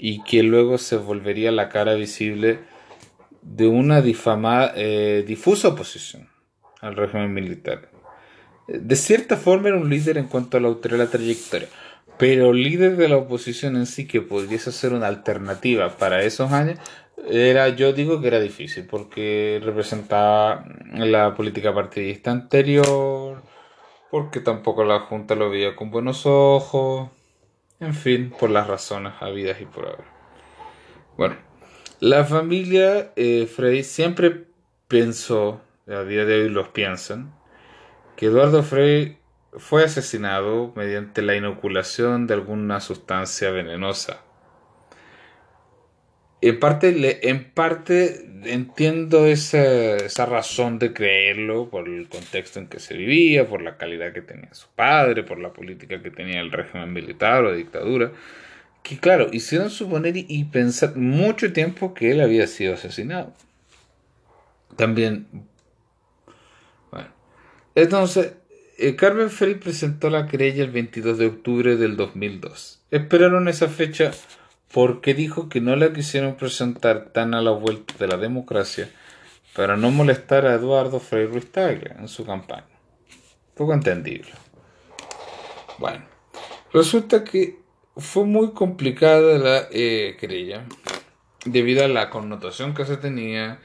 y 0.00 0.24
que 0.24 0.42
luego 0.42 0.78
se 0.78 0.96
volvería 0.96 1.52
la 1.52 1.68
cara 1.68 1.94
visible 1.94 2.58
de 3.40 3.68
una 3.68 4.02
difamada, 4.02 4.72
eh, 4.74 5.22
difusa 5.24 5.68
oposición 5.68 6.28
al 6.80 6.96
régimen 6.96 7.32
militar. 7.32 7.88
De 8.66 8.96
cierta 8.96 9.36
forma 9.36 9.68
era 9.68 9.78
un 9.78 9.88
líder 9.88 10.18
en 10.18 10.26
cuanto 10.26 10.56
a 10.56 10.60
la 10.60 10.70
la 10.70 11.06
trayectoria, 11.06 11.68
pero 12.18 12.52
líder 12.52 12.96
de 12.96 13.08
la 13.08 13.18
oposición 13.18 13.76
en 13.76 13.86
sí 13.86 14.08
que 14.08 14.22
pudiese 14.22 14.72
ser 14.72 14.92
una 14.92 15.06
alternativa 15.06 15.96
para 15.98 16.24
esos 16.24 16.50
años, 16.50 16.80
era, 17.30 17.68
yo 17.68 17.92
digo 17.92 18.20
que 18.20 18.26
era 18.26 18.40
difícil, 18.40 18.86
porque 18.86 19.60
representaba 19.62 20.64
la 20.94 21.36
política 21.36 21.72
partidista 21.72 22.32
anterior, 22.32 23.51
porque 24.12 24.40
tampoco 24.40 24.84
la 24.84 25.00
Junta 25.00 25.34
lo 25.34 25.48
veía 25.48 25.74
con 25.74 25.90
buenos 25.90 26.26
ojos, 26.26 27.08
en 27.80 27.94
fin, 27.94 28.30
por 28.38 28.50
las 28.50 28.66
razones 28.66 29.14
habidas 29.20 29.58
y 29.62 29.64
por 29.64 29.86
haber. 29.86 30.04
Bueno, 31.16 31.36
la 31.98 32.22
familia 32.26 33.10
eh, 33.16 33.46
Frey 33.46 33.82
siempre 33.82 34.44
pensó, 34.86 35.62
a 35.88 36.02
día 36.02 36.26
de 36.26 36.42
hoy 36.42 36.50
los 36.50 36.68
piensan, 36.68 37.34
que 38.14 38.26
Eduardo 38.26 38.62
Frey 38.62 39.16
fue 39.54 39.84
asesinado 39.84 40.74
mediante 40.76 41.22
la 41.22 41.34
inoculación 41.34 42.26
de 42.26 42.34
alguna 42.34 42.80
sustancia 42.80 43.50
venenosa. 43.50 44.20
En 46.42 46.58
parte, 46.60 47.28
en 47.28 47.44
parte 47.44 48.28
entiendo 48.44 49.26
esa, 49.26 49.96
esa, 49.96 50.26
razón 50.26 50.78
de 50.80 50.92
creerlo 50.92 51.70
por 51.70 51.88
el 51.88 52.08
contexto 52.08 52.58
en 52.58 52.66
que 52.66 52.80
se 52.80 52.94
vivía, 52.94 53.46
por 53.46 53.62
la 53.62 53.76
calidad 53.76 54.12
que 54.12 54.20
tenía 54.20 54.52
su 54.52 54.66
padre, 54.74 55.22
por 55.22 55.38
la 55.38 55.52
política 55.52 56.02
que 56.02 56.10
tenía 56.10 56.40
el 56.40 56.50
régimen 56.50 56.92
militar 56.92 57.44
o 57.44 57.54
dictadura 57.54 58.10
que 58.82 58.98
claro, 58.98 59.28
hicieron 59.32 59.70
suponer 59.70 60.16
y 60.16 60.44
pensar 60.44 60.96
mucho 60.96 61.52
tiempo 61.52 61.94
que 61.94 62.10
él 62.10 62.20
había 62.20 62.46
sido 62.46 62.74
asesinado. 62.74 63.32
También, 64.76 65.26
bueno, 66.90 67.08
entonces, 67.74 68.32
eh, 68.78 68.96
Carmen 68.96 69.30
Frey 69.30 69.54
presentó 69.54 70.10
la 70.10 70.26
querella 70.26 70.64
el 70.64 70.70
22 70.70 71.18
de 71.18 71.26
octubre 71.26 71.76
del 71.76 71.96
2002. 71.96 72.82
Esperaron 72.90 73.46
esa 73.48 73.68
fecha 73.68 74.10
porque 74.72 75.14
dijo 75.14 75.48
que 75.48 75.60
no 75.60 75.76
la 75.76 75.92
quisieron 75.92 76.36
presentar 76.36 77.10
tan 77.12 77.34
a 77.34 77.42
la 77.42 77.50
vuelta 77.50 77.94
de 77.98 78.08
la 78.08 78.16
democracia 78.16 78.90
para 79.54 79.76
no 79.76 79.90
molestar 79.90 80.46
a 80.46 80.54
Eduardo 80.54 80.98
Frei 80.98 81.26
Ruiz 81.26 81.52
Tagle 81.52 81.92
en 81.98 82.08
su 82.08 82.24
campaña. 82.24 82.64
Poco 83.54 83.74
entendible. 83.74 84.30
Bueno, 85.78 86.04
resulta 86.72 87.22
que 87.22 87.60
fue 87.96 88.24
muy 88.24 88.52
complicada 88.52 89.38
la 89.38 89.66
eh, 89.70 90.16
querella 90.18 90.64
debido 91.44 91.84
a 91.84 91.88
la 91.88 92.08
connotación 92.08 92.72
que 92.72 92.86
se 92.86 92.96
tenía 92.96 93.58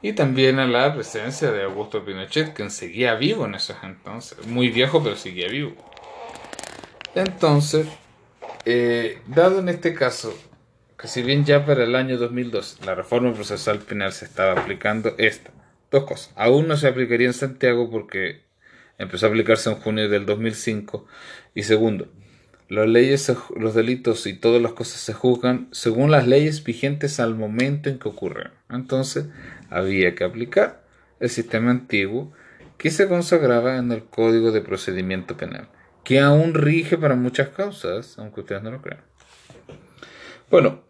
y 0.00 0.14
también 0.14 0.58
a 0.58 0.66
la 0.66 0.94
presencia 0.94 1.50
de 1.50 1.64
Augusto 1.64 2.04
Pinochet, 2.04 2.54
quien 2.54 2.70
seguía 2.70 3.14
vivo 3.14 3.44
en 3.44 3.56
esos 3.56 3.76
entonces, 3.82 4.46
muy 4.46 4.70
viejo 4.70 5.02
pero 5.02 5.16
seguía 5.16 5.48
vivo. 5.48 5.74
Entonces, 7.14 7.86
eh, 8.66 9.18
dado 9.28 9.60
en 9.60 9.68
este 9.68 9.94
caso 9.94 10.36
que 10.98 11.08
si 11.08 11.22
bien 11.22 11.44
ya 11.44 11.64
para 11.64 11.84
el 11.84 11.94
año 11.94 12.18
2002 12.18 12.80
la 12.84 12.94
reforma 12.94 13.32
procesal 13.32 13.78
penal 13.78 14.12
se 14.12 14.24
estaba 14.24 14.60
aplicando, 14.60 15.14
esta, 15.18 15.50
dos 15.90 16.04
cosas, 16.04 16.32
aún 16.36 16.68
no 16.68 16.76
se 16.76 16.88
aplicaría 16.88 17.28
en 17.28 17.32
Santiago 17.32 17.90
porque 17.90 18.42
empezó 18.98 19.26
a 19.26 19.28
aplicarse 19.28 19.70
en 19.70 19.76
junio 19.76 20.08
del 20.08 20.26
2005 20.26 21.06
y 21.54 21.62
segundo, 21.62 22.08
las 22.68 22.88
leyes, 22.88 23.32
los 23.56 23.74
delitos 23.74 24.26
y 24.26 24.34
todas 24.34 24.60
las 24.60 24.72
cosas 24.72 25.00
se 25.00 25.12
juzgan 25.12 25.68
según 25.70 26.10
las 26.10 26.26
leyes 26.26 26.64
vigentes 26.64 27.20
al 27.20 27.36
momento 27.36 27.88
en 27.88 28.00
que 28.00 28.08
ocurren. 28.08 28.50
Entonces, 28.68 29.26
había 29.70 30.16
que 30.16 30.24
aplicar 30.24 30.82
el 31.20 31.30
sistema 31.30 31.70
antiguo 31.70 32.32
que 32.76 32.90
se 32.90 33.08
consagraba 33.08 33.76
en 33.76 33.92
el 33.92 34.04
Código 34.04 34.50
de 34.50 34.60
Procedimiento 34.60 35.36
Penal, 35.36 35.68
que 36.06 36.20
aún 36.20 36.54
rige 36.54 36.96
para 36.96 37.16
muchas 37.16 37.48
causas, 37.48 38.16
aunque 38.16 38.42
ustedes 38.42 38.62
no 38.62 38.70
lo 38.70 38.80
crean. 38.80 39.02
Bueno, 40.48 40.84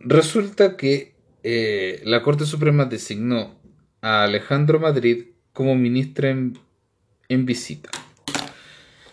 resulta 0.00 0.76
que 0.76 1.14
eh, 1.42 2.02
la 2.04 2.22
Corte 2.22 2.44
Suprema 2.44 2.84
designó 2.84 3.58
a 4.02 4.24
Alejandro 4.24 4.78
Madrid 4.78 5.28
como 5.54 5.74
ministro 5.76 6.28
en 6.28 7.46
visita. 7.46 7.88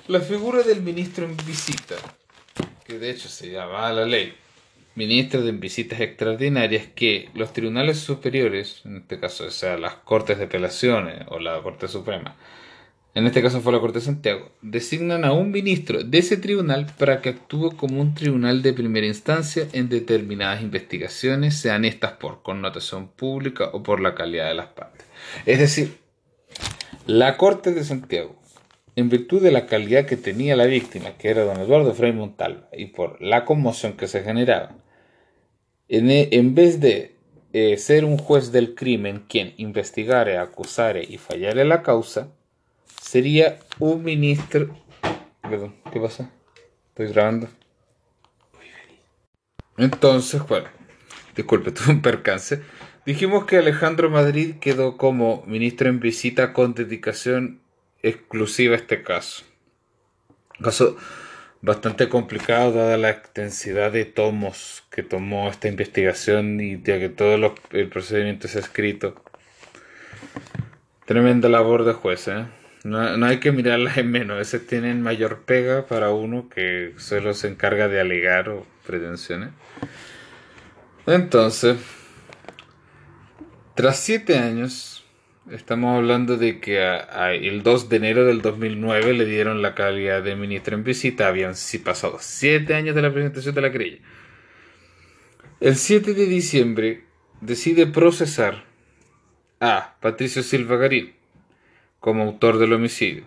La 0.09 0.19
figura 0.19 0.63
del 0.63 0.81
ministro 0.81 1.23
en 1.23 1.37
visita, 1.37 1.95
que 2.85 2.99
de 2.99 3.09
hecho 3.09 3.29
se 3.29 3.51
llama 3.51 3.89
la 3.93 4.05
ley, 4.05 4.33
ministro 4.95 5.43
de 5.43 5.53
visitas 5.53 6.01
extraordinarias, 6.01 6.87
que 6.93 7.29
los 7.35 7.53
tribunales 7.53 7.99
superiores, 7.99 8.81
en 8.83 8.97
este 8.97 9.17
caso, 9.17 9.45
o 9.45 9.51
sea, 9.51 9.77
las 9.77 9.95
Cortes 9.95 10.39
de 10.39 10.43
Apelaciones 10.43 11.25
o 11.29 11.39
la 11.39 11.63
Corte 11.63 11.87
Suprema, 11.87 12.35
en 13.15 13.27
este 13.27 13.41
caso 13.41 13.61
fue 13.61 13.71
la 13.71 13.79
Corte 13.79 13.99
de 13.99 14.05
Santiago, 14.05 14.51
designan 14.61 15.23
a 15.25 15.33
un 15.33 15.51
ministro 15.51 16.03
de 16.03 16.17
ese 16.17 16.37
tribunal 16.37 16.87
para 16.97 17.21
que 17.21 17.29
actúe 17.29 17.75
como 17.77 18.01
un 18.01 18.15
tribunal 18.15 18.61
de 18.61 18.73
primera 18.73 19.05
instancia 19.05 19.67
en 19.73 19.89
determinadas 19.89 20.61
investigaciones, 20.61 21.55
sean 21.55 21.85
estas 21.85 22.13
por 22.13 22.41
connotación 22.41 23.09
pública 23.09 23.69
o 23.73 23.83
por 23.83 23.99
la 23.99 24.15
calidad 24.15 24.47
de 24.47 24.55
las 24.55 24.67
partes. 24.67 25.05
Es 25.45 25.59
decir, 25.59 25.97
la 27.05 27.37
Corte 27.37 27.71
de 27.71 27.83
Santiago 27.83 28.43
en 28.95 29.09
virtud 29.09 29.41
de 29.41 29.51
la 29.51 29.65
calidad 29.65 30.05
que 30.05 30.17
tenía 30.17 30.55
la 30.55 30.65
víctima, 30.65 31.17
que 31.17 31.29
era 31.29 31.43
don 31.43 31.59
Eduardo 31.59 31.93
Frei 31.93 32.13
Montalva, 32.13 32.69
y 32.73 32.87
por 32.87 33.21
la 33.21 33.45
conmoción 33.45 33.93
que 33.93 34.07
se 34.07 34.23
generaba, 34.23 34.75
en, 35.87 36.09
en 36.09 36.55
vez 36.55 36.79
de 36.79 37.15
eh, 37.53 37.77
ser 37.77 38.05
un 38.05 38.17
juez 38.17 38.51
del 38.51 38.75
crimen 38.75 39.25
quien 39.27 39.53
investigare, 39.57 40.37
acusare 40.37 41.03
y 41.03 41.17
fallare 41.17 41.65
la 41.65 41.81
causa, 41.81 42.29
sería 43.13 43.59
un 43.77 44.03
ministro... 44.03 44.75
Perdón, 45.43 45.75
¿qué 45.91 45.99
pasa? 45.99 46.31
Estoy 46.89 47.13
grabando. 47.13 47.47
Entonces, 49.77 50.41
bueno, 50.47 50.67
disculpe, 51.35 51.71
tuve 51.73 51.91
un 51.93 52.01
percance. 52.01 52.63
Dijimos 53.05 53.45
que 53.45 53.57
Alejandro 53.57 54.09
Madrid 54.09 54.55
quedó 54.59 54.97
como 54.97 55.43
ministro 55.45 55.89
en 55.89 55.99
visita 55.99 56.53
con 56.53 56.73
dedicación 56.73 57.61
exclusiva 58.01 58.73
a 58.73 58.79
este 58.79 59.03
caso. 59.03 59.43
Caso 60.63 60.97
bastante 61.61 62.09
complicado 62.09 62.71
dada 62.71 62.97
la 62.97 63.11
extensidad 63.11 63.91
de 63.91 64.05
tomos 64.05 64.85
que 64.89 65.03
tomó 65.03 65.49
esta 65.49 65.67
investigación 65.67 66.59
y 66.59 66.81
ya 66.81 66.97
que 66.97 67.09
todo 67.09 67.53
el 67.73 67.89
procedimiento 67.89 68.47
es 68.47 68.55
escrito. 68.55 69.21
Tremenda 71.05 71.47
labor 71.47 71.85
de 71.85 71.93
juez, 71.93 72.27
¿eh? 72.27 72.62
No, 72.83 73.15
no, 73.15 73.25
hay 73.25 73.39
que 73.39 73.53
mirarlas 73.53 73.97
en 73.97 74.11
menos, 74.11 74.41
esos 74.41 74.67
tienen 74.67 75.01
mayor 75.01 75.43
pega 75.45 75.85
para 75.87 76.11
uno 76.11 76.49
que 76.49 76.93
solo 76.97 77.33
se 77.33 77.47
encarga 77.47 77.87
de 77.87 78.01
alegar 78.01 78.49
o 78.49 78.65
pretensiones. 78.85 79.51
Entonces, 81.07 81.77
tras 83.73 83.99
siete 83.99 84.37
años, 84.37 85.05
estamos 85.49 85.95
hablando 85.95 86.35
de 86.35 86.59
que 86.59 86.77
el 87.41 87.63
2 87.63 87.87
de 87.87 87.95
enero 87.95 88.25
del 88.25 88.41
2009 88.41 89.13
le 89.13 89.25
dieron 89.25 89.61
la 89.61 89.75
calidad 89.75 90.21
de 90.21 90.35
ministro 90.35 90.75
en 90.75 90.83
visita, 90.83 91.29
habían 91.29 91.53
pasado 91.85 92.17
siete 92.19 92.75
años 92.75 92.95
de 92.95 93.01
la 93.01 93.13
presentación 93.13 93.55
de 93.55 93.61
la 93.61 93.71
querella. 93.71 93.99
El 95.61 95.77
7 95.77 96.13
de 96.13 96.25
diciembre 96.25 97.05
decide 97.39 97.87
procesar 97.87 98.65
a 99.61 99.95
Patricio 100.01 100.43
Silva 100.43 100.75
Garín 100.75 101.22
como 102.03 102.23
autor 102.23 102.57
del 102.57 102.73
homicidio, 102.73 103.23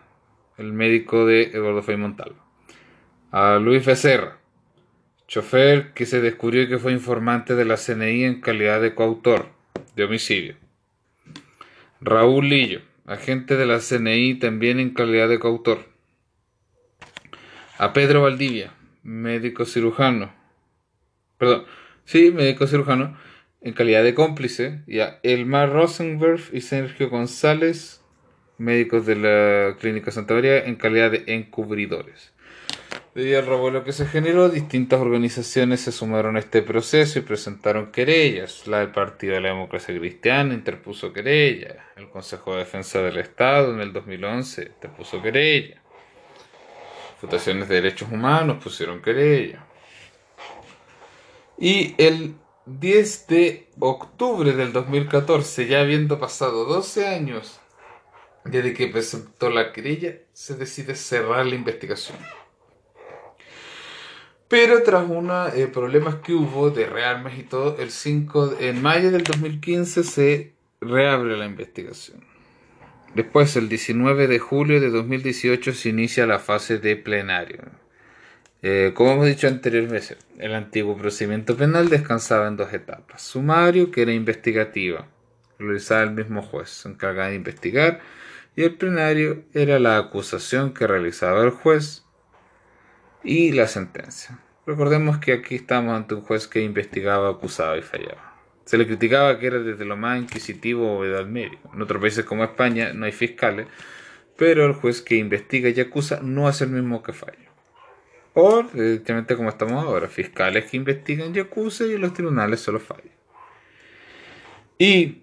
el 0.59 0.75
médico 0.75 1.25
de 1.25 1.45
Eduardo 1.45 1.83
Fay 1.83 1.97
Montalvo. 1.97 2.37
A 3.30 3.56
Luis 3.56 3.87
Becerra, 3.87 4.37
chofer 5.26 5.95
que 5.95 6.04
se 6.04 6.21
descubrió 6.21 6.68
que 6.68 6.78
fue 6.78 6.92
informante 6.92 7.54
de 7.54 7.64
la 7.64 7.78
CNI 7.78 8.25
en 8.25 8.42
calidad 8.42 8.83
de 8.83 8.95
coautor 8.95 9.47
de 9.95 10.04
homicidio. 10.04 10.56
Raúl 12.02 12.50
Lillo, 12.50 12.83
agente 13.06 13.56
de 13.56 13.64
la 13.64 13.78
CNI 13.78 14.35
también 14.35 14.78
en 14.78 14.90
calidad 14.90 15.30
de 15.30 15.38
coautor. 15.38 15.87
A 17.78 17.95
Pedro 17.95 18.21
Valdivia, 18.21 18.75
médico 19.02 19.64
cirujano. 19.64 20.35
Perdón, 21.38 21.64
sí, 22.04 22.30
médico 22.30 22.66
cirujano, 22.66 23.16
en 23.62 23.73
calidad 23.73 24.02
de 24.02 24.12
cómplice. 24.12 24.83
Y 24.87 25.00
a 25.00 25.18
Elmar 25.23 25.73
Rosenberg 25.73 26.42
y 26.52 26.61
Sergio 26.61 27.09
González, 27.09 28.02
médicos 28.58 29.06
de 29.06 29.16
la 29.16 29.76
Clínica 29.76 30.10
Santa 30.10 30.34
María 30.34 30.64
en 30.64 30.76
calidad 30.76 31.10
de 31.10 31.25
encubridores. 31.26 32.32
Debido 33.14 33.38
al 33.38 33.46
revuelo 33.46 33.82
que 33.82 33.92
se 33.92 34.04
generó, 34.04 34.50
distintas 34.50 35.00
organizaciones 35.00 35.80
se 35.80 35.90
sumaron 35.90 36.36
a 36.36 36.38
este 36.38 36.60
proceso 36.60 37.18
y 37.18 37.22
presentaron 37.22 37.90
querellas. 37.90 38.66
La 38.66 38.80
del 38.80 38.90
Partido 38.90 39.34
de 39.34 39.40
la 39.40 39.48
Democracia 39.48 39.98
Cristiana 39.98 40.52
interpuso 40.52 41.14
querella. 41.14 41.86
El 41.96 42.10
Consejo 42.10 42.52
de 42.52 42.58
Defensa 42.58 43.00
del 43.00 43.16
Estado 43.16 43.72
en 43.72 43.80
el 43.80 43.94
2011 43.94 44.64
interpuso 44.64 45.22
querella. 45.22 45.80
Fundaciones 47.18 47.70
de 47.70 47.76
Derechos 47.76 48.10
Humanos 48.12 48.62
pusieron 48.62 49.00
querella. 49.00 49.64
Y 51.58 51.94
el 51.96 52.34
10 52.66 53.26
de 53.28 53.68
octubre 53.80 54.52
del 54.52 54.75
2014, 54.75 55.66
ya 55.66 55.80
habiendo 55.80 56.18
pasado 56.18 56.66
12 56.66 57.06
años 57.06 57.60
desde 58.50 58.75
que 58.75 58.89
presentó 58.89 59.50
la 59.50 59.73
querella, 59.73 60.17
se 60.32 60.56
decide 60.56 60.95
cerrar 60.95 61.47
la 61.47 61.54
investigación. 61.54 62.19
Pero 64.49 64.82
tras 64.82 65.09
unos 65.09 65.54
eh, 65.54 65.67
problemas 65.67 66.17
que 66.17 66.32
hubo 66.32 66.71
de 66.71 66.87
rearmes 66.87 67.39
y 67.39 67.43
todo, 67.43 67.76
el 67.78 67.91
5, 67.91 68.59
en 68.61 68.80
mayo 68.80 69.11
del 69.11 69.25
2015 69.25 70.04
se 70.04 70.52
reabre 70.80 71.37
la 71.37 71.47
investigación. 71.47 72.25
Después, 73.15 73.56
el 73.56 73.69
19 73.69 74.28
de 74.28 74.39
julio 74.39 74.80
de 74.80 74.91
2018 74.91 75.73
se 75.73 75.89
inicia 75.89 76.26
la 76.26 76.39
fase 76.39 76.78
de 76.78 76.97
plenario. 76.97 77.63
Eh, 78.63 78.93
como 78.95 79.13
hemos 79.13 79.26
dicho 79.26 79.49
anteriormente, 79.49 80.17
el 80.39 80.54
antiguo 80.54 80.97
procedimiento 80.97 81.56
penal 81.56 81.89
descansaba 81.89 82.47
en 82.47 82.56
dos 82.56 82.73
etapas. 82.73 83.23
Sumario, 83.23 83.91
que 83.91 84.02
era 84.02 84.13
investigativa, 84.13 85.09
realizaba 85.59 86.02
el 86.02 86.13
mismo 86.13 86.43
juez, 86.43 86.71
se 86.71 86.89
de 86.89 87.35
investigar 87.35 88.00
y 88.56 88.64
el 88.64 88.75
plenario 88.75 89.45
era 89.52 89.78
la 89.78 89.99
acusación 89.99 90.73
que 90.73 90.86
realizaba 90.86 91.45
el 91.45 91.50
juez 91.50 92.04
y 93.23 93.52
la 93.52 93.69
sentencia. 93.69 94.40
Recordemos 94.66 95.19
que 95.19 95.34
aquí 95.34 95.56
estamos 95.56 95.95
ante 95.95 96.14
un 96.14 96.23
juez 96.23 96.49
que 96.49 96.62
investigaba, 96.62 97.28
acusaba 97.28 97.76
y 97.76 97.82
fallaba. 97.82 98.34
Se 98.64 98.78
le 98.78 98.86
criticaba 98.86 99.38
que 99.38 99.47
era 99.47 99.58
desde 99.60 99.84
lo 99.84 99.97
más 99.97 100.19
inquisitivo 100.19 100.97
o 100.97 101.04
edad 101.04 101.26
medio. 101.26 101.58
En 101.73 101.82
otros 101.82 102.00
países 102.00 102.25
como 102.25 102.42
España 102.42 102.92
no 102.95 103.04
hay 103.04 103.12
fiscales, 103.12 103.69
pero 104.36 104.64
el 104.64 104.73
juez 104.73 105.02
que 105.02 105.16
investiga 105.16 105.69
y 105.69 105.78
acusa 105.78 106.21
no 106.23 106.49
hace 106.49 106.64
el 106.64 106.71
mismo 106.71 107.02
que 107.02 107.12
falla. 107.12 107.50
O, 108.34 108.62
directamente 108.73 109.36
como 109.36 109.50
estamos 109.50 109.84
ahora, 109.84 110.08
fiscales 110.08 110.71
que 110.71 110.78
investigan 110.78 111.34
y 111.36 111.40
acusan 111.40 111.90
y 111.90 111.99
los 111.99 112.12
tribunales 112.12 112.60
solo 112.60 112.80
fallan. 112.80 113.12
Y 114.78 115.23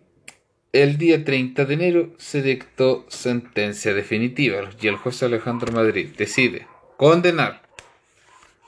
el 0.74 0.98
día 0.98 1.24
30 1.24 1.66
de 1.66 1.74
enero 1.76 2.10
se 2.18 2.42
dictó 2.42 3.06
sentencia 3.08 3.94
definitiva 3.94 4.72
y 4.82 4.88
el 4.88 4.96
juez 4.96 5.22
Alejandro 5.22 5.72
Madrid 5.72 6.10
decide 6.18 6.66
condenar 6.98 7.62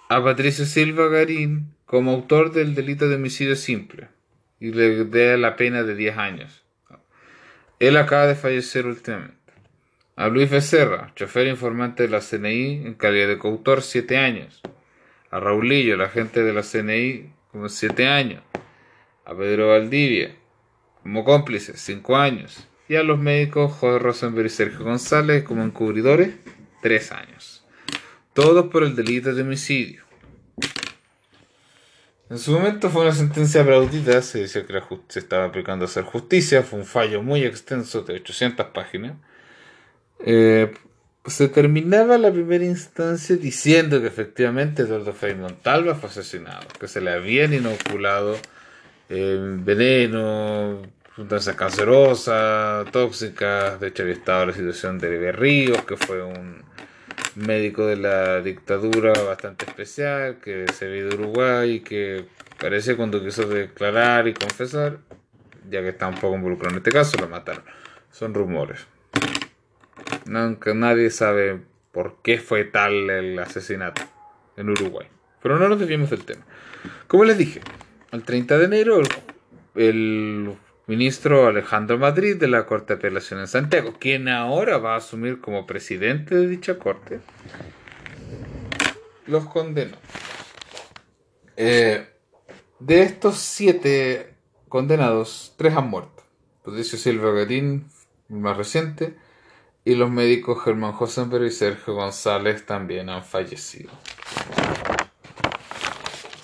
a 0.08 0.24
Patricio 0.24 0.66
Silva 0.66 1.08
Garín 1.08 1.74
como 1.88 2.12
autor 2.12 2.52
del 2.54 2.76
delito 2.76 3.10
de 3.10 3.16
homicidio 3.16 3.56
simple 3.56 4.10
y 4.60 4.72
le 4.72 5.06
da 5.06 5.36
la 5.36 5.56
pena 5.56 5.82
de 5.82 5.96
10 5.96 6.18
años. 6.18 6.64
Él 7.80 7.98
acaba 7.98 8.28
de 8.28 8.36
fallecer 8.36 8.86
últimamente. 8.86 9.36
A 10.16 10.28
Luis 10.30 10.50
Becerra, 10.50 11.12
chofer 11.16 11.48
informante 11.48 12.04
de 12.04 12.10
la 12.10 12.22
CNI 12.22 12.86
en 12.86 12.94
calidad 12.94 13.28
de 13.28 13.40
coautor, 13.40 13.82
7 13.82 14.18
años. 14.18 14.62
A 15.32 15.40
Raulillo, 15.40 15.96
el 15.96 16.02
agente 16.02 16.44
de 16.44 16.54
la 16.54 16.62
CNI, 16.62 17.32
como 17.52 17.68
7 17.68 18.08
años. 18.08 18.44
A 19.26 19.36
Pedro 19.36 19.70
Valdivia, 19.70 20.36
como 21.06 21.24
cómplices, 21.24 21.80
5 21.82 22.18
años. 22.18 22.68
Y 22.90 22.96
a 22.96 23.04
los 23.04 23.20
médicos 23.20 23.74
Jorge 23.74 24.00
Rosenberg 24.00 24.48
y 24.48 24.50
Sergio 24.50 24.84
González 24.84 25.44
como 25.44 25.62
encubridores, 25.62 26.34
3 26.82 27.12
años. 27.12 27.64
Todos 28.34 28.72
por 28.72 28.82
el 28.82 28.96
delito 28.96 29.32
de 29.32 29.44
homicidio. 29.44 30.02
En 32.32 32.40
su 32.40 32.54
momento 32.54 32.90
fue 32.90 33.04
una 33.04 33.12
sentencia 33.12 33.62
aplaudida, 33.62 34.20
se 34.24 34.40
decía 34.40 34.66
que 34.66 34.82
se 35.10 35.20
estaba 35.20 35.46
aplicando 35.46 35.86
a 35.86 35.88
hacer 35.88 36.06
justicia, 36.06 36.64
fue 36.64 36.80
un 36.80 36.86
fallo 36.86 37.22
muy 37.22 37.44
extenso 37.44 38.02
de 38.02 38.16
800 38.16 38.66
páginas. 38.70 39.14
Eh, 40.26 40.74
se 41.28 41.50
terminaba 41.50 42.18
la 42.18 42.32
primera 42.32 42.66
instancia 42.66 43.36
diciendo 43.36 44.02
que 44.02 44.08
efectivamente 44.08 44.82
Eduardo 44.82 45.14
Frei 45.14 45.36
Montalva 45.36 45.94
fue 45.94 46.10
asesinado, 46.10 46.66
que 46.80 46.88
se 46.88 47.00
le 47.00 47.12
habían 47.12 47.54
inoculado 47.54 48.36
veneno, 49.10 50.82
sustancias 51.16 51.56
cancerosas, 51.56 52.92
tóxicas, 52.92 53.80
de 53.80 53.88
hecho 53.88 54.04
había 54.04 54.16
estado 54.16 54.48
la 54.48 54.54
situación 54.54 55.00
de 55.00 55.32
Ríos, 55.32 55.84
que 55.84 55.98
fue 55.98 56.24
un 56.24 56.64
médico 57.36 57.86
de 57.86 57.98
la 57.98 58.42
dictadura 58.42 59.14
bastante 59.24 59.66
especial, 59.66 60.38
que 60.40 60.66
se 60.74 60.88
ve 60.88 61.04
de 61.04 61.16
Uruguay, 61.16 61.82
que 61.82 62.26
parece 62.60 62.96
cuando 62.96 63.24
quiso 63.24 63.48
declarar 63.48 64.28
y 64.28 64.34
confesar, 64.34 65.00
ya 65.70 65.82
que 65.82 65.90
está 65.90 66.08
un 66.08 66.16
poco 66.16 66.36
involucrado 66.36 66.72
en 66.72 66.78
este 66.78 66.92
caso, 66.92 67.18
lo 67.20 67.28
mataron. 67.28 67.64
Son 68.12 68.34
rumores. 68.34 68.88
Nunca, 70.26 70.74
nadie 70.74 71.10
sabe 71.10 71.60
por 71.92 72.18
qué 72.22 72.40
fue 72.40 72.64
tal 72.64 73.10
el 73.10 73.38
asesinato 73.40 74.02
en 74.58 74.70
Uruguay. 74.70 75.08
Pero 75.42 75.60
no 75.60 75.70
nos 75.70 75.80
desviemos 75.80 76.10
del 76.10 76.26
tema. 76.26 76.44
Como 77.08 77.26
les 77.26 77.38
dije, 77.38 77.62
el 78.16 78.24
30 78.24 78.58
de 78.58 78.66
enero 78.66 79.02
el, 79.76 80.56
ministro 80.88 81.48
Alejandro 81.48 81.98
Madrid 81.98 82.36
de 82.38 82.48
la 82.48 82.66
Corte 82.66 82.94
de 82.94 83.00
Apelación 83.00 83.40
en 83.40 83.48
Santiago, 83.48 83.96
quien 84.00 84.28
ahora 84.28 84.78
va 84.78 84.94
a 84.94 84.98
asumir 84.98 85.42
como 85.42 85.66
presidente 85.66 86.36
de 86.36 86.48
dicha 86.48 86.78
corte, 86.78 87.22
los 89.26 89.46
condenó. 89.46 89.98
Eh, 91.58 92.08
de 92.80 93.02
estos 93.02 93.38
siete 93.38 94.36
condenados, 94.70 95.56
tres 95.58 95.76
han 95.76 95.90
muerto. 95.90 96.24
Patricio 96.64 97.00
Silva 97.00 97.32
Garín, 97.32 97.88
el 98.30 98.36
más 98.38 98.56
reciente, 98.56 99.16
y 99.86 99.96
los 99.96 100.12
médicos 100.12 100.64
Germán 100.64 100.94
Josenberg 100.94 101.46
y 101.46 101.52
Sergio 101.52 101.96
González 101.96 102.66
también 102.66 103.10
han 103.10 103.24
fallecido. 103.24 103.92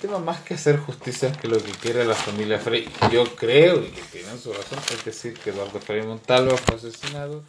Tema 0.01 0.17
más 0.17 0.41
que 0.41 0.55
hacer 0.55 0.77
justicia 0.77 1.31
que 1.31 1.47
lo 1.47 1.57
que 1.57 1.71
quiere 1.71 2.03
la 2.05 2.15
familia 2.15 2.57
Frey, 2.57 2.89
yo 3.11 3.23
creo 3.35 3.83
y 3.83 3.91
que 3.91 4.01
tienen 4.11 4.39
su 4.39 4.51
razón, 4.51 4.79
es 4.91 5.05
decir, 5.05 5.35
que 5.35 5.51
Eduardo 5.51 5.79
Frei 5.79 6.01
Montalva 6.01 6.57
fue 6.57 6.75
asesinado 6.75 7.43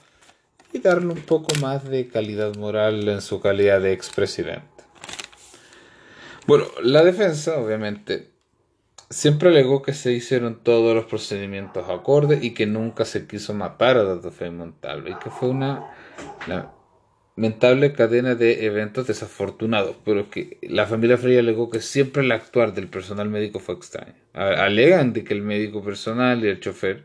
y 0.70 0.78
darle 0.78 1.12
un 1.12 1.22
poco 1.22 1.54
más 1.60 1.88
de 1.88 2.08
calidad 2.08 2.54
moral 2.56 3.08
en 3.08 3.22
su 3.22 3.40
calidad 3.40 3.80
de 3.80 3.92
expresidente. 3.92 4.66
Bueno, 6.46 6.66
la 6.82 7.02
defensa, 7.02 7.58
obviamente, 7.58 8.30
siempre 9.08 9.48
alegó 9.48 9.80
que 9.80 9.94
se 9.94 10.12
hicieron 10.12 10.62
todos 10.62 10.94
los 10.94 11.06
procedimientos 11.06 11.88
acordes 11.88 12.44
y 12.44 12.52
que 12.52 12.66
nunca 12.66 13.06
se 13.06 13.26
quiso 13.26 13.54
matar 13.54 13.96
a 13.96 14.02
Eduardo 14.02 14.30
Frei 14.30 14.50
Montalva 14.50 15.08
y 15.08 15.14
que 15.14 15.30
fue 15.30 15.48
una 15.48 15.90
lamentable 17.36 17.92
cadena 17.92 18.34
de 18.34 18.66
eventos 18.66 19.06
desafortunados, 19.06 19.96
pero 20.04 20.28
que 20.30 20.58
la 20.62 20.86
familia 20.86 21.16
Frey 21.16 21.38
alegó 21.38 21.70
que 21.70 21.80
siempre 21.80 22.22
el 22.22 22.32
actuar 22.32 22.74
del 22.74 22.88
personal 22.88 23.28
médico 23.28 23.58
fue 23.58 23.74
extraño. 23.74 24.14
Alegan 24.34 25.12
de 25.12 25.24
que 25.24 25.34
el 25.34 25.42
médico 25.42 25.82
personal 25.82 26.44
y 26.44 26.48
el 26.48 26.60
chofer 26.60 27.04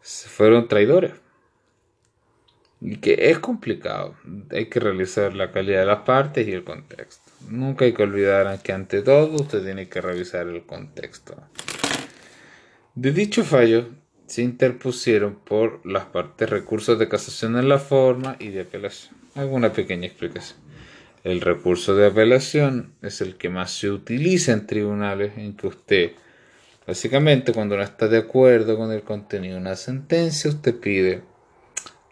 fueron 0.00 0.68
traidores. 0.68 1.12
Y 2.82 2.96
que 2.96 3.30
es 3.30 3.38
complicado. 3.38 4.16
Hay 4.50 4.66
que 4.66 4.80
realizar 4.80 5.34
la 5.34 5.52
calidad 5.52 5.80
de 5.80 5.86
las 5.86 6.00
partes 6.00 6.48
y 6.48 6.52
el 6.52 6.64
contexto. 6.64 7.30
Nunca 7.48 7.84
hay 7.84 7.92
que 7.92 8.02
olvidar 8.02 8.62
que 8.62 8.72
ante 8.72 9.02
todo 9.02 9.34
usted 9.34 9.62
tiene 9.62 9.88
que 9.88 10.00
revisar 10.00 10.48
el 10.48 10.64
contexto. 10.64 11.36
De 12.94 13.12
dicho 13.12 13.44
fallo 13.44 13.90
se 14.30 14.42
interpusieron 14.42 15.34
por 15.34 15.84
las 15.84 16.04
partes 16.04 16.48
recursos 16.48 16.96
de 17.00 17.08
casación 17.08 17.58
en 17.58 17.68
la 17.68 17.80
forma 17.80 18.36
y 18.38 18.50
de 18.50 18.60
apelación. 18.60 19.16
Hago 19.34 19.56
una 19.56 19.72
pequeña 19.72 20.06
explicación. 20.06 20.56
El 21.24 21.40
recurso 21.40 21.96
de 21.96 22.06
apelación 22.06 22.94
es 23.02 23.20
el 23.22 23.34
que 23.34 23.48
más 23.48 23.72
se 23.72 23.90
utiliza 23.90 24.52
en 24.52 24.68
tribunales 24.68 25.36
en 25.36 25.56
que 25.56 25.66
usted, 25.66 26.12
básicamente 26.86 27.52
cuando 27.52 27.76
no 27.76 27.82
está 27.82 28.06
de 28.06 28.18
acuerdo 28.18 28.78
con 28.78 28.92
el 28.92 29.02
contenido 29.02 29.56
de 29.56 29.62
una 29.62 29.74
sentencia, 29.74 30.48
usted 30.48 30.78
pide 30.78 31.22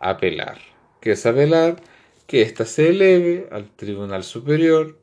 apelar. 0.01 0.59
¿Qué 1.01 1.13
es 1.13 1.25
apelar? 1.25 1.77
Que 2.27 2.43
ésta 2.43 2.65
se 2.65 2.89
eleve 2.89 3.47
al 3.53 3.71
Tribunal 3.77 4.25
Superior, 4.25 4.99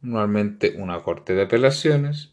normalmente 0.00 0.74
una 0.78 1.00
corte 1.00 1.34
de 1.34 1.42
apelaciones, 1.42 2.32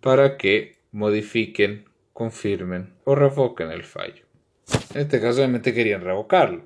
para 0.00 0.36
que 0.36 0.76
modifiquen, 0.92 1.86
confirmen 2.12 2.94
o 3.06 3.14
revoquen 3.14 3.70
el 3.70 3.84
fallo. 3.84 4.24
En 4.94 5.02
este 5.02 5.20
caso, 5.20 5.38
obviamente 5.38 5.72
querían 5.72 6.02
revocarlo. 6.02 6.64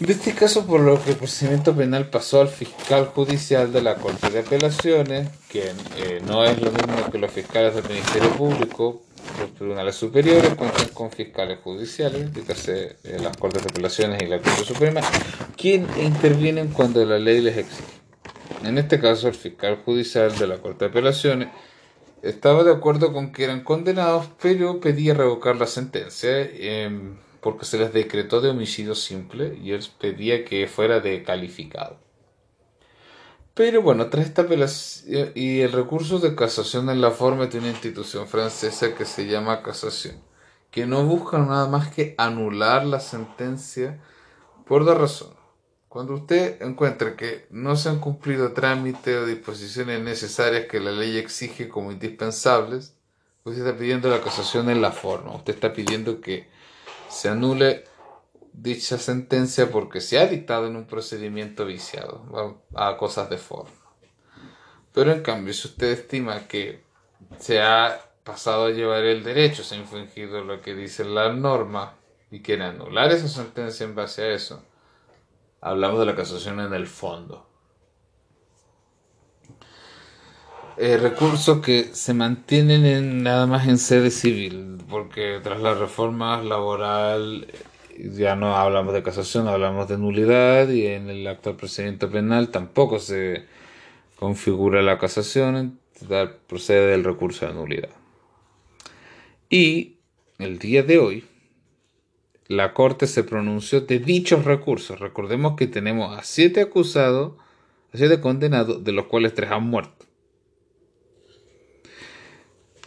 En 0.00 0.10
este 0.10 0.34
caso, 0.34 0.66
por 0.66 0.80
lo 0.80 1.02
que 1.02 1.12
el 1.12 1.16
procedimiento 1.16 1.74
penal 1.74 2.10
pasó 2.10 2.42
al 2.42 2.48
fiscal 2.48 3.06
judicial 3.06 3.72
de 3.72 3.80
la 3.80 3.94
Corte 3.94 4.28
de 4.28 4.40
Apelaciones, 4.40 5.28
que 5.48 5.62
eh, 5.96 6.20
no 6.26 6.44
es 6.44 6.60
lo 6.60 6.70
mismo 6.72 7.10
que 7.10 7.18
los 7.18 7.30
fiscales 7.30 7.74
del 7.74 7.84
Ministerio 7.84 8.30
Público, 8.32 9.02
los 9.40 9.54
tribunales 9.54 9.94
superiores 9.94 10.54
cuentan 10.54 10.88
con 10.88 11.10
fiscales 11.10 11.60
judiciales, 11.60 12.34
dígase 12.34 12.96
eh, 13.02 13.18
las 13.22 13.36
Cortes 13.36 13.62
de 13.62 13.70
Apelaciones 13.70 14.22
y 14.22 14.26
la 14.26 14.40
Corte 14.40 14.64
Suprema, 14.64 15.00
quien 15.56 15.86
intervienen 15.98 16.68
cuando 16.68 17.02
la 17.04 17.18
ley 17.18 17.40
les 17.40 17.56
exige. 17.56 17.94
En 18.62 18.76
este 18.76 19.00
caso, 19.00 19.28
el 19.28 19.34
fiscal 19.34 19.80
judicial 19.84 20.36
de 20.36 20.46
la 20.46 20.58
Corte 20.58 20.84
de 20.84 20.90
Apelaciones 20.90 21.48
estaba 22.24 22.64
de 22.64 22.72
acuerdo 22.72 23.12
con 23.12 23.32
que 23.32 23.44
eran 23.44 23.62
condenados, 23.62 24.28
pero 24.40 24.80
pedía 24.80 25.14
revocar 25.14 25.56
la 25.56 25.66
sentencia 25.66 26.30
eh, 26.32 26.90
porque 27.40 27.66
se 27.66 27.78
les 27.78 27.92
decretó 27.92 28.40
de 28.40 28.50
homicidio 28.50 28.94
simple 28.94 29.58
y 29.62 29.72
él 29.72 29.84
pedía 30.00 30.44
que 30.44 30.66
fuera 30.66 31.00
de 31.00 31.22
calificado. 31.22 31.98
Pero 33.52 33.82
bueno, 33.82 34.08
tras 34.08 34.26
esta 34.26 34.42
apelación 34.42 35.32
y 35.34 35.60
el 35.60 35.72
recurso 35.72 36.18
de 36.18 36.34
casación 36.34 36.88
en 36.90 37.00
la 37.00 37.10
forma 37.10 37.46
de 37.46 37.58
una 37.58 37.68
institución 37.68 38.26
francesa 38.26 38.94
que 38.94 39.04
se 39.04 39.26
llama 39.26 39.62
casación, 39.62 40.16
que 40.70 40.86
no 40.86 41.04
busca 41.04 41.38
nada 41.38 41.68
más 41.68 41.88
que 41.88 42.14
anular 42.18 42.84
la 42.84 42.98
sentencia 42.98 44.00
por 44.66 44.84
dos 44.84 44.98
razones. 44.98 45.43
Cuando 45.94 46.14
usted 46.14 46.60
encuentra 46.60 47.14
que 47.14 47.46
no 47.50 47.76
se 47.76 47.88
han 47.88 48.00
cumplido 48.00 48.52
trámites 48.52 49.16
o 49.16 49.26
disposiciones 49.26 50.00
necesarias 50.00 50.66
que 50.66 50.80
la 50.80 50.90
ley 50.90 51.16
exige 51.18 51.68
como 51.68 51.92
indispensables, 51.92 52.96
usted 53.44 53.64
está 53.64 53.78
pidiendo 53.78 54.10
la 54.10 54.20
casación 54.20 54.70
en 54.70 54.82
la 54.82 54.90
forma. 54.90 55.36
Usted 55.36 55.54
está 55.54 55.72
pidiendo 55.72 56.20
que 56.20 56.48
se 57.08 57.28
anule 57.28 57.84
dicha 58.52 58.98
sentencia 58.98 59.70
porque 59.70 60.00
se 60.00 60.18
ha 60.18 60.26
dictado 60.26 60.66
en 60.66 60.74
un 60.74 60.84
procedimiento 60.84 61.64
viciado 61.64 62.24
a 62.74 62.96
cosas 62.96 63.30
de 63.30 63.38
forma. 63.38 63.70
Pero 64.92 65.12
en 65.12 65.22
cambio, 65.22 65.54
si 65.54 65.68
usted 65.68 65.92
estima 65.92 66.48
que 66.48 66.82
se 67.38 67.62
ha 67.62 68.00
pasado 68.24 68.66
a 68.66 68.70
llevar 68.70 69.04
el 69.04 69.22
derecho, 69.22 69.62
se 69.62 69.76
ha 69.76 69.78
infringido 69.78 70.42
lo 70.42 70.60
que 70.60 70.74
dice 70.74 71.04
la 71.04 71.32
norma 71.32 71.94
y 72.32 72.40
quiere 72.40 72.64
anular 72.64 73.12
esa 73.12 73.28
sentencia 73.28 73.84
en 73.84 73.94
base 73.94 74.22
a 74.22 74.32
eso, 74.32 74.60
hablamos 75.64 75.98
de 75.98 76.06
la 76.06 76.14
casación 76.14 76.60
en 76.60 76.74
el 76.74 76.86
fondo. 76.86 77.48
Eh, 80.76 80.98
recursos 80.98 81.60
que 81.60 81.84
se 81.94 82.12
mantienen 82.14 82.84
en, 82.84 83.22
nada 83.22 83.46
más 83.46 83.66
en 83.66 83.78
sede 83.78 84.10
civil, 84.10 84.78
porque 84.90 85.40
tras 85.42 85.60
la 85.60 85.74
reforma 85.74 86.42
laboral 86.42 87.46
ya 87.96 88.36
no 88.36 88.56
hablamos 88.56 88.92
de 88.92 89.02
casación, 89.02 89.48
hablamos 89.48 89.88
de 89.88 89.96
nulidad 89.96 90.68
y 90.68 90.86
en 90.86 91.08
el 91.08 91.26
actual 91.26 91.56
procedimiento 91.56 92.10
penal 92.10 92.50
tampoco 92.50 92.98
se 92.98 93.46
configura 94.16 94.82
la 94.82 94.98
casación, 94.98 95.78
procede 96.46 96.94
el 96.94 97.04
recurso 97.04 97.46
de 97.46 97.54
nulidad. 97.54 97.90
Y 99.48 99.96
el 100.38 100.58
día 100.58 100.82
de 100.82 100.98
hoy, 100.98 101.24
la 102.48 102.74
Corte 102.74 103.06
se 103.06 103.24
pronunció 103.24 103.80
de 103.80 103.98
dichos 103.98 104.44
recursos. 104.44 105.00
Recordemos 105.00 105.56
que 105.56 105.66
tenemos 105.66 106.16
a 106.16 106.22
siete 106.22 106.60
acusados, 106.60 107.34
a 107.92 107.96
siete 107.96 108.20
condenados, 108.20 108.84
de 108.84 108.92
los 108.92 109.06
cuales 109.06 109.34
tres 109.34 109.50
han 109.50 109.64
muerto. 109.64 110.06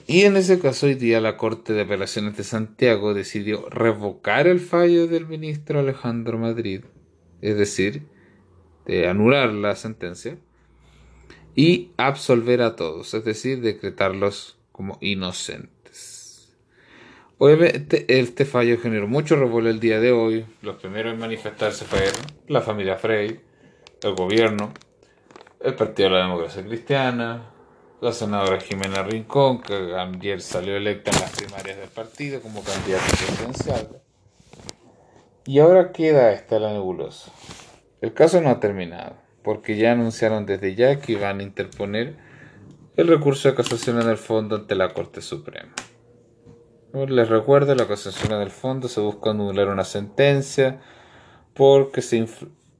Y 0.09 0.21
en 0.21 0.37
ese 0.37 0.59
caso 0.59 0.85
hoy 0.85 0.95
día 0.95 1.19
la 1.19 1.35
Corte 1.35 1.73
de 1.73 1.81
Apelaciones 1.81 2.37
de 2.37 2.45
Santiago 2.45 3.13
decidió 3.13 3.67
revocar 3.69 4.47
el 4.47 4.61
fallo 4.61 5.07
del 5.07 5.27
ministro 5.27 5.79
Alejandro 5.79 6.37
Madrid, 6.37 6.85
es 7.41 7.57
decir, 7.57 8.03
de 8.85 9.09
anular 9.09 9.49
la 9.49 9.75
sentencia 9.75 10.37
y 11.55 11.91
absolver 11.97 12.61
a 12.61 12.77
todos, 12.77 13.13
es 13.13 13.25
decir, 13.25 13.59
decretarlos 13.59 14.57
como 14.71 14.97
inocentes. 15.01 15.76
Obviamente 17.39 18.05
este 18.19 18.45
fallo 18.45 18.79
generó 18.79 19.07
mucho 19.07 19.35
revuelo 19.35 19.69
el 19.69 19.79
día 19.79 19.99
de 19.99 20.11
hoy. 20.11 20.45
Los 20.63 20.77
primeros 20.77 21.13
en 21.13 21.19
manifestarse 21.19 21.85
fueron 21.85 22.15
la 22.47 22.61
familia 22.61 22.95
Frey, 22.95 23.39
el 24.01 24.15
gobierno, 24.15 24.73
el 25.59 25.75
Partido 25.75 26.09
de 26.09 26.15
la 26.15 26.23
Democracia 26.23 26.63
Cristiana, 26.63 27.51
la 28.01 28.11
senadora 28.11 28.59
Jimena 28.59 29.03
Rincón, 29.03 29.61
que 29.61 29.73
ayer 29.95 30.41
salió 30.41 30.77
electa 30.77 31.11
en 31.11 31.21
las 31.21 31.35
primarias 31.35 31.77
del 31.77 31.89
partido 31.89 32.41
como 32.41 32.63
candidata 32.63 33.05
presidencial. 33.05 34.01
Y 35.45 35.59
ahora 35.59 35.91
queda 35.91 36.31
esta 36.31 36.59
la 36.59 36.73
nebulosa. 36.73 37.31
El 38.01 38.13
caso 38.13 38.41
no 38.41 38.49
ha 38.49 38.59
terminado, 38.59 39.15
porque 39.43 39.77
ya 39.77 39.91
anunciaron 39.91 40.45
desde 40.47 40.73
ya 40.73 40.99
que 40.99 41.13
iban 41.13 41.39
a 41.39 41.43
interponer 41.43 42.17
el 42.95 43.07
recurso 43.07 43.47
de 43.47 43.55
casación 43.55 44.01
en 44.01 44.09
el 44.09 44.17
fondo 44.17 44.55
ante 44.55 44.75
la 44.75 44.89
Corte 44.89 45.21
Suprema. 45.21 45.73
Les 46.93 47.29
recuerdo, 47.29 47.75
la 47.75 47.87
casación 47.87 48.33
en 48.33 48.41
el 48.41 48.49
fondo 48.49 48.87
se 48.87 49.01
busca 49.01 49.31
anular 49.31 49.67
una 49.67 49.83
sentencia 49.83 50.79
porque 51.53 52.01
se, 52.01 52.25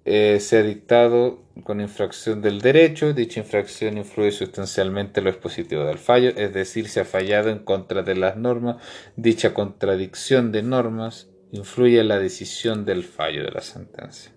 eh, 0.05 0.39
se 0.39 0.57
ha 0.57 0.63
dictado 0.63 1.39
con 1.63 1.81
infracción 1.81 2.41
del 2.41 2.61
derecho, 2.61 3.13
dicha 3.13 3.41
infracción 3.41 3.97
influye 3.97 4.31
sustancialmente 4.31 5.19
en 5.19 5.25
lo 5.25 5.29
expositivo 5.29 5.83
del 5.83 5.97
fallo, 5.97 6.29
es 6.35 6.53
decir, 6.53 6.87
se 6.87 7.01
ha 7.01 7.05
fallado 7.05 7.49
en 7.49 7.59
contra 7.59 8.03
de 8.03 8.15
las 8.15 8.37
normas, 8.37 8.77
dicha 9.15 9.53
contradicción 9.53 10.51
de 10.51 10.63
normas 10.63 11.27
influye 11.51 11.99
en 11.99 12.07
la 12.07 12.19
decisión 12.19 12.85
del 12.85 13.03
fallo 13.03 13.43
de 13.43 13.51
la 13.51 13.61
sentencia. 13.61 14.31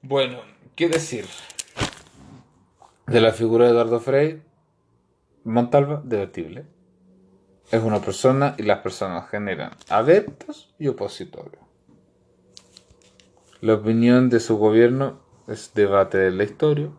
Bueno, 0.00 0.40
¿qué 0.74 0.88
decir? 0.88 1.26
De 3.06 3.20
la 3.20 3.32
figura 3.32 3.66
de 3.66 3.72
Eduardo 3.72 4.00
Frei, 4.00 4.42
Montalva, 5.44 6.02
debatible. 6.04 6.64
Es 7.72 7.82
una 7.82 8.00
persona 8.02 8.54
y 8.58 8.64
las 8.64 8.80
personas 8.80 9.30
generan 9.30 9.70
adeptos 9.88 10.74
y 10.78 10.88
opositores. 10.88 11.58
La 13.62 13.72
opinión 13.72 14.28
de 14.28 14.40
su 14.40 14.58
gobierno 14.58 15.20
es 15.48 15.72
debate 15.72 16.18
de 16.18 16.32
la 16.32 16.44
historia. 16.44 16.90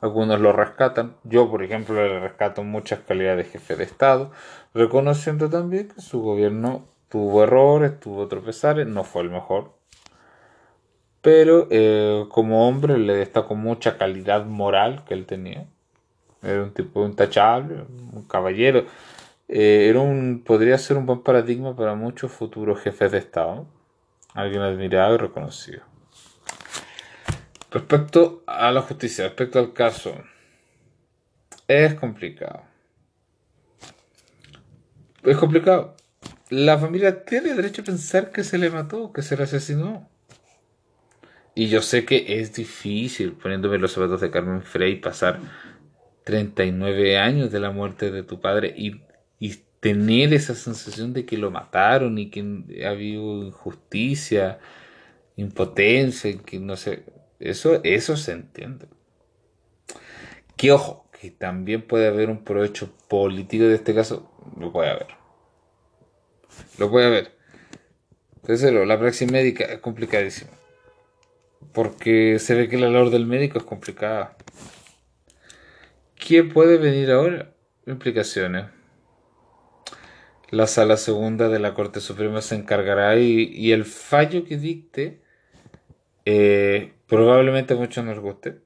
Algunos 0.00 0.40
lo 0.40 0.52
rescatan. 0.52 1.14
Yo, 1.22 1.48
por 1.48 1.62
ejemplo, 1.62 1.94
le 1.94 2.18
rescato 2.18 2.64
muchas 2.64 2.98
calidades 3.06 3.46
de 3.46 3.52
jefe 3.52 3.76
de 3.76 3.84
Estado, 3.84 4.32
reconociendo 4.74 5.48
también 5.48 5.86
que 5.86 6.00
su 6.00 6.20
gobierno 6.20 6.88
tuvo 7.08 7.44
errores, 7.44 8.00
tuvo 8.00 8.26
tropezares, 8.26 8.88
no 8.88 9.04
fue 9.04 9.22
el 9.22 9.30
mejor. 9.30 9.74
Pero 11.22 11.68
eh, 11.70 12.26
como 12.30 12.66
hombre 12.66 12.98
le 12.98 13.14
destacó 13.14 13.54
mucha 13.54 13.96
calidad 13.96 14.44
moral 14.44 15.04
que 15.04 15.14
él 15.14 15.24
tenía. 15.24 15.68
Era 16.42 16.64
un 16.64 16.72
tipo 16.72 17.06
intachable, 17.06 17.84
un 18.12 18.24
caballero. 18.24 18.86
Eh, 19.52 19.88
era 19.88 19.98
un, 19.98 20.44
podría 20.46 20.78
ser 20.78 20.96
un 20.96 21.06
buen 21.06 21.24
paradigma 21.24 21.74
para 21.74 21.96
muchos 21.96 22.30
futuros 22.30 22.80
jefes 22.80 23.10
de 23.10 23.18
Estado. 23.18 23.66
Alguien 24.32 24.62
admirado 24.62 25.16
y 25.16 25.18
reconocido. 25.18 25.82
Respecto 27.72 28.44
a 28.46 28.70
la 28.70 28.82
justicia, 28.82 29.24
respecto 29.24 29.58
al 29.58 29.72
caso, 29.72 30.14
es 31.66 31.94
complicado. 31.94 32.62
Es 35.24 35.36
complicado. 35.36 35.96
La 36.48 36.78
familia 36.78 37.24
tiene 37.24 37.54
derecho 37.54 37.82
a 37.82 37.86
pensar 37.86 38.30
que 38.30 38.44
se 38.44 38.56
le 38.56 38.70
mató, 38.70 39.12
que 39.12 39.22
se 39.22 39.36
le 39.36 39.42
asesinó. 39.42 40.08
Y 41.56 41.66
yo 41.66 41.82
sé 41.82 42.04
que 42.04 42.40
es 42.40 42.54
difícil, 42.54 43.32
poniéndome 43.32 43.78
los 43.78 43.92
zapatos 43.92 44.20
de 44.20 44.30
Carmen 44.30 44.62
Frey, 44.62 45.00
pasar 45.00 45.40
39 46.22 47.18
años 47.18 47.50
de 47.50 47.58
la 47.58 47.72
muerte 47.72 48.12
de 48.12 48.22
tu 48.22 48.40
padre 48.40 48.72
y, 48.76 49.00
tener 49.80 50.32
esa 50.34 50.54
sensación 50.54 51.12
de 51.12 51.24
que 51.24 51.38
lo 51.38 51.50
mataron 51.50 52.18
y 52.18 52.30
que 52.30 52.84
ha 52.84 52.90
habido 52.90 53.42
injusticia, 53.42 54.58
impotencia, 55.36 56.36
que 56.38 56.58
no 56.58 56.76
sé, 56.76 57.04
eso, 57.40 57.80
eso 57.82 58.16
se 58.16 58.32
entiende. 58.32 58.86
Que 60.56 60.72
ojo, 60.72 61.08
que 61.18 61.30
también 61.30 61.82
puede 61.82 62.06
haber 62.06 62.28
un 62.28 62.44
provecho 62.44 62.94
político 63.08 63.64
de 63.64 63.76
este 63.76 63.94
caso, 63.94 64.30
lo 64.58 64.70
puede 64.72 64.90
haber. 64.90 65.08
Lo 66.78 66.90
puede 66.90 67.06
haber. 67.06 67.32
Entonces, 68.36 68.72
la 68.72 68.98
praxis 68.98 69.30
médica 69.30 69.64
es 69.64 69.78
complicadísima. 69.80 70.50
Porque 71.72 72.38
se 72.38 72.54
ve 72.54 72.68
que 72.68 72.78
la 72.78 72.90
labor 72.90 73.10
del 73.10 73.26
médico 73.26 73.58
es 73.58 73.64
complicada. 73.64 74.36
¿Qué 76.16 76.44
puede 76.44 76.76
venir 76.76 77.10
ahora? 77.10 77.52
Implicaciones. 77.86 78.66
La 80.50 80.66
sala 80.66 80.96
segunda 80.96 81.48
de 81.48 81.60
la 81.60 81.74
Corte 81.74 82.00
Suprema 82.00 82.42
se 82.42 82.56
encargará 82.56 83.16
y, 83.16 83.72
el 83.72 83.84
fallo 83.84 84.44
que 84.44 84.56
dicte 84.56 85.20
eh, 86.24 86.92
probablemente 87.06 87.74
muchos 87.76 88.04
nos 88.04 88.18
guste. 88.18 88.60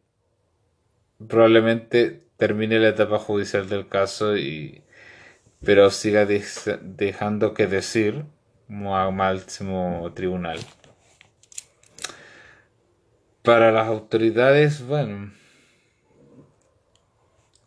Probablemente 1.28 2.24
termine 2.36 2.78
la 2.78 2.88
etapa 2.88 3.18
judicial 3.18 3.68
del 3.68 3.88
caso 3.88 4.36
y 4.36 4.82
pero 5.64 5.90
siga 5.90 6.26
dejando 6.26 7.54
que 7.54 7.66
decir 7.66 8.24
a 8.68 9.10
máximo 9.10 10.10
tribunal. 10.14 10.58
Para 13.42 13.72
las 13.72 13.88
autoridades, 13.88 14.86
bueno, 14.86 15.32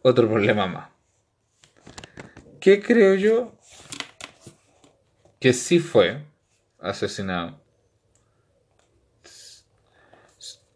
otro 0.01 0.27
problema 0.27 0.67
más. 0.67 0.89
¿Qué 2.59 2.81
creo 2.81 3.15
yo? 3.15 3.56
Que 5.39 5.53
sí 5.53 5.79
fue 5.79 6.23
asesinado. 6.79 7.59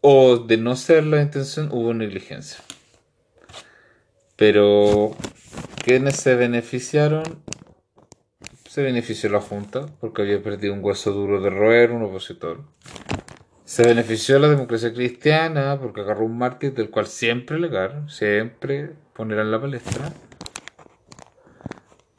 O 0.00 0.38
de 0.38 0.56
no 0.56 0.74
ser 0.74 1.04
la 1.04 1.22
intención, 1.22 1.68
hubo 1.70 1.94
negligencia. 1.94 2.58
Pero, 4.36 5.14
¿quiénes 5.84 6.16
se 6.16 6.34
beneficiaron? 6.34 7.22
Se 8.68 8.82
benefició 8.82 9.30
la 9.30 9.40
Junta, 9.40 9.86
porque 10.00 10.22
había 10.22 10.42
perdido 10.42 10.74
un 10.74 10.82
hueso 10.82 11.12
duro 11.12 11.40
de 11.40 11.50
roer, 11.50 11.92
un 11.92 12.02
opositor. 12.02 12.64
Se 13.64 13.84
benefició 13.84 14.38
la 14.38 14.48
democracia 14.48 14.92
cristiana, 14.92 15.78
porque 15.80 16.00
agarró 16.00 16.24
un 16.24 16.36
mártir 16.36 16.74
del 16.74 16.90
cual 16.90 17.06
siempre 17.06 17.60
legar, 17.60 18.10
siempre 18.10 18.90
ponerá 19.12 19.42
en 19.42 19.50
la 19.50 19.60
palestra. 19.60 20.12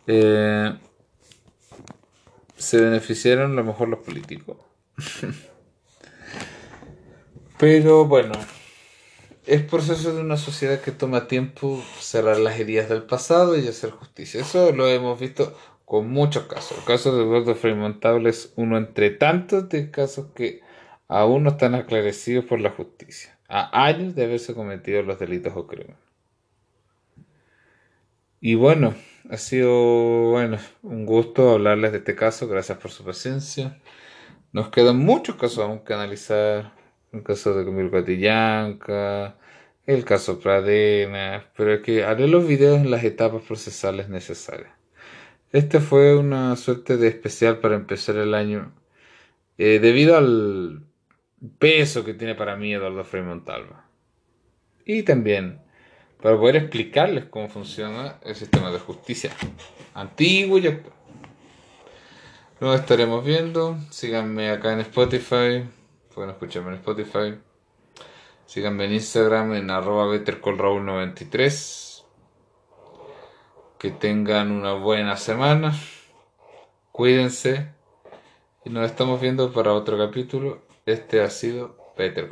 Eh, 0.08 0.74
se 2.64 2.82
beneficiaron 2.82 3.52
a 3.52 3.56
lo 3.56 3.64
mejor 3.64 3.90
los 3.90 4.00
políticos. 4.00 4.58
Pero 7.60 8.06
bueno, 8.06 8.34
es 9.46 9.62
proceso 9.62 10.14
de 10.16 10.22
una 10.22 10.38
sociedad 10.38 10.82
que 10.82 10.92
toma 10.92 11.28
tiempo 11.28 11.84
cerrar 12.00 12.38
las 12.38 12.60
heridas 12.60 12.90
del 12.90 13.04
pasado 13.04 13.58
y 13.58 13.68
hacer 13.68 13.92
justicia. 13.92 14.42
Eso 14.42 14.72
lo 14.72 14.88
hemos 14.88 15.20
visto 15.20 15.56
con 15.86 16.10
muchos 16.10 16.44
casos. 16.44 16.78
El 16.78 16.86
caso 16.86 17.16
de 17.16 17.24
Eduardo 17.24 17.56
Frei 17.56 17.76
Montable 17.76 18.30
es 18.30 18.54
uno 18.56 18.78
entre 18.78 19.12
tantos 19.12 19.70
de 19.70 19.92
casos 19.92 20.28
que 20.34 20.62
aún 21.08 21.44
no 21.44 21.52
están 21.52 21.76
aclarecidos 21.76 22.46
por 22.46 22.60
la 22.60 22.72
justicia, 22.72 23.38
a 23.48 23.86
años 23.86 24.16
de 24.16 24.24
haberse 24.24 24.54
cometido 24.54 25.04
los 25.04 25.20
delitos 25.20 25.54
o 25.56 25.68
crímenes. 25.68 26.03
Y 28.46 28.56
bueno, 28.56 28.94
ha 29.30 29.38
sido 29.38 30.32
bueno, 30.32 30.58
un 30.82 31.06
gusto 31.06 31.52
hablarles 31.52 31.94
de 31.94 32.00
este 32.00 32.14
caso, 32.14 32.46
gracias 32.50 32.78
por 32.78 32.92
su 32.92 33.06
paciencia. 33.06 33.80
Nos 34.52 34.68
quedan 34.68 34.98
muchos 34.98 35.38
casos 35.38 35.60
aún 35.60 35.80
que 35.86 35.94
analizar 35.94 36.74
el 37.14 37.24
caso 37.24 37.56
de 37.56 37.64
Camilo 37.64 37.90
Catillanca, 37.90 39.38
el 39.86 40.04
caso 40.04 40.42
Pradena, 40.42 41.46
pero 41.56 41.76
es 41.76 41.82
que 41.84 42.04
haré 42.04 42.28
los 42.28 42.46
videos 42.46 42.82
en 42.82 42.92
las 42.92 43.06
etapas 43.06 43.44
procesales 43.44 44.10
necesarias. 44.10 44.74
Este 45.54 45.80
fue 45.80 46.14
una 46.18 46.58
suerte 46.58 46.98
de 46.98 47.08
especial 47.08 47.60
para 47.60 47.76
empezar 47.76 48.18
el 48.18 48.34
año, 48.34 48.74
eh, 49.58 49.80
debido 49.80 50.18
al 50.18 50.84
peso 51.60 52.04
que 52.04 52.14
tiene 52.14 52.36
para 52.36 52.58
mí 52.58 52.74
Eduardo 52.74 53.06
Frei 53.06 53.24
Montalva. 53.24 53.86
Y 54.84 55.04
también 55.04 55.63
para 56.24 56.38
poder 56.38 56.56
explicarles 56.56 57.26
cómo 57.26 57.50
funciona 57.50 58.18
el 58.24 58.34
sistema 58.34 58.72
de 58.72 58.80
justicia 58.80 59.30
antiguo 59.94 60.58
y 60.58 60.68
actual. 60.68 60.96
Nos 62.62 62.80
estaremos 62.80 63.26
viendo. 63.26 63.78
Síganme 63.90 64.50
acá 64.50 64.72
en 64.72 64.80
Spotify. 64.80 65.66
Pueden 66.16 66.32
escucharme 66.32 66.70
en 66.70 66.76
Spotify. 66.76 67.36
Síganme 68.46 68.86
en 68.86 68.94
Instagram 68.94 69.54
en 69.54 69.70
arroba 69.70 70.06
bettercallraúl93. 70.06 72.06
Que 73.78 73.92
tengan 73.92 74.52
una 74.52 74.76
buena 74.76 75.18
semana. 75.18 75.78
Cuídense. 76.94 77.68
Y 78.64 78.70
nos 78.70 78.90
estamos 78.90 79.20
viendo 79.20 79.52
para 79.52 79.74
otro 79.74 79.98
capítulo. 79.98 80.62
Este 80.86 81.22
ha 81.22 81.30
sido 81.30 81.76
Peter. 81.98 82.30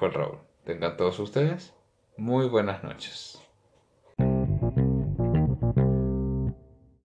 Tengan 0.64 0.96
todos 0.96 1.20
ustedes 1.20 1.74
muy 2.16 2.48
buenas 2.48 2.86
noches. 2.86 3.41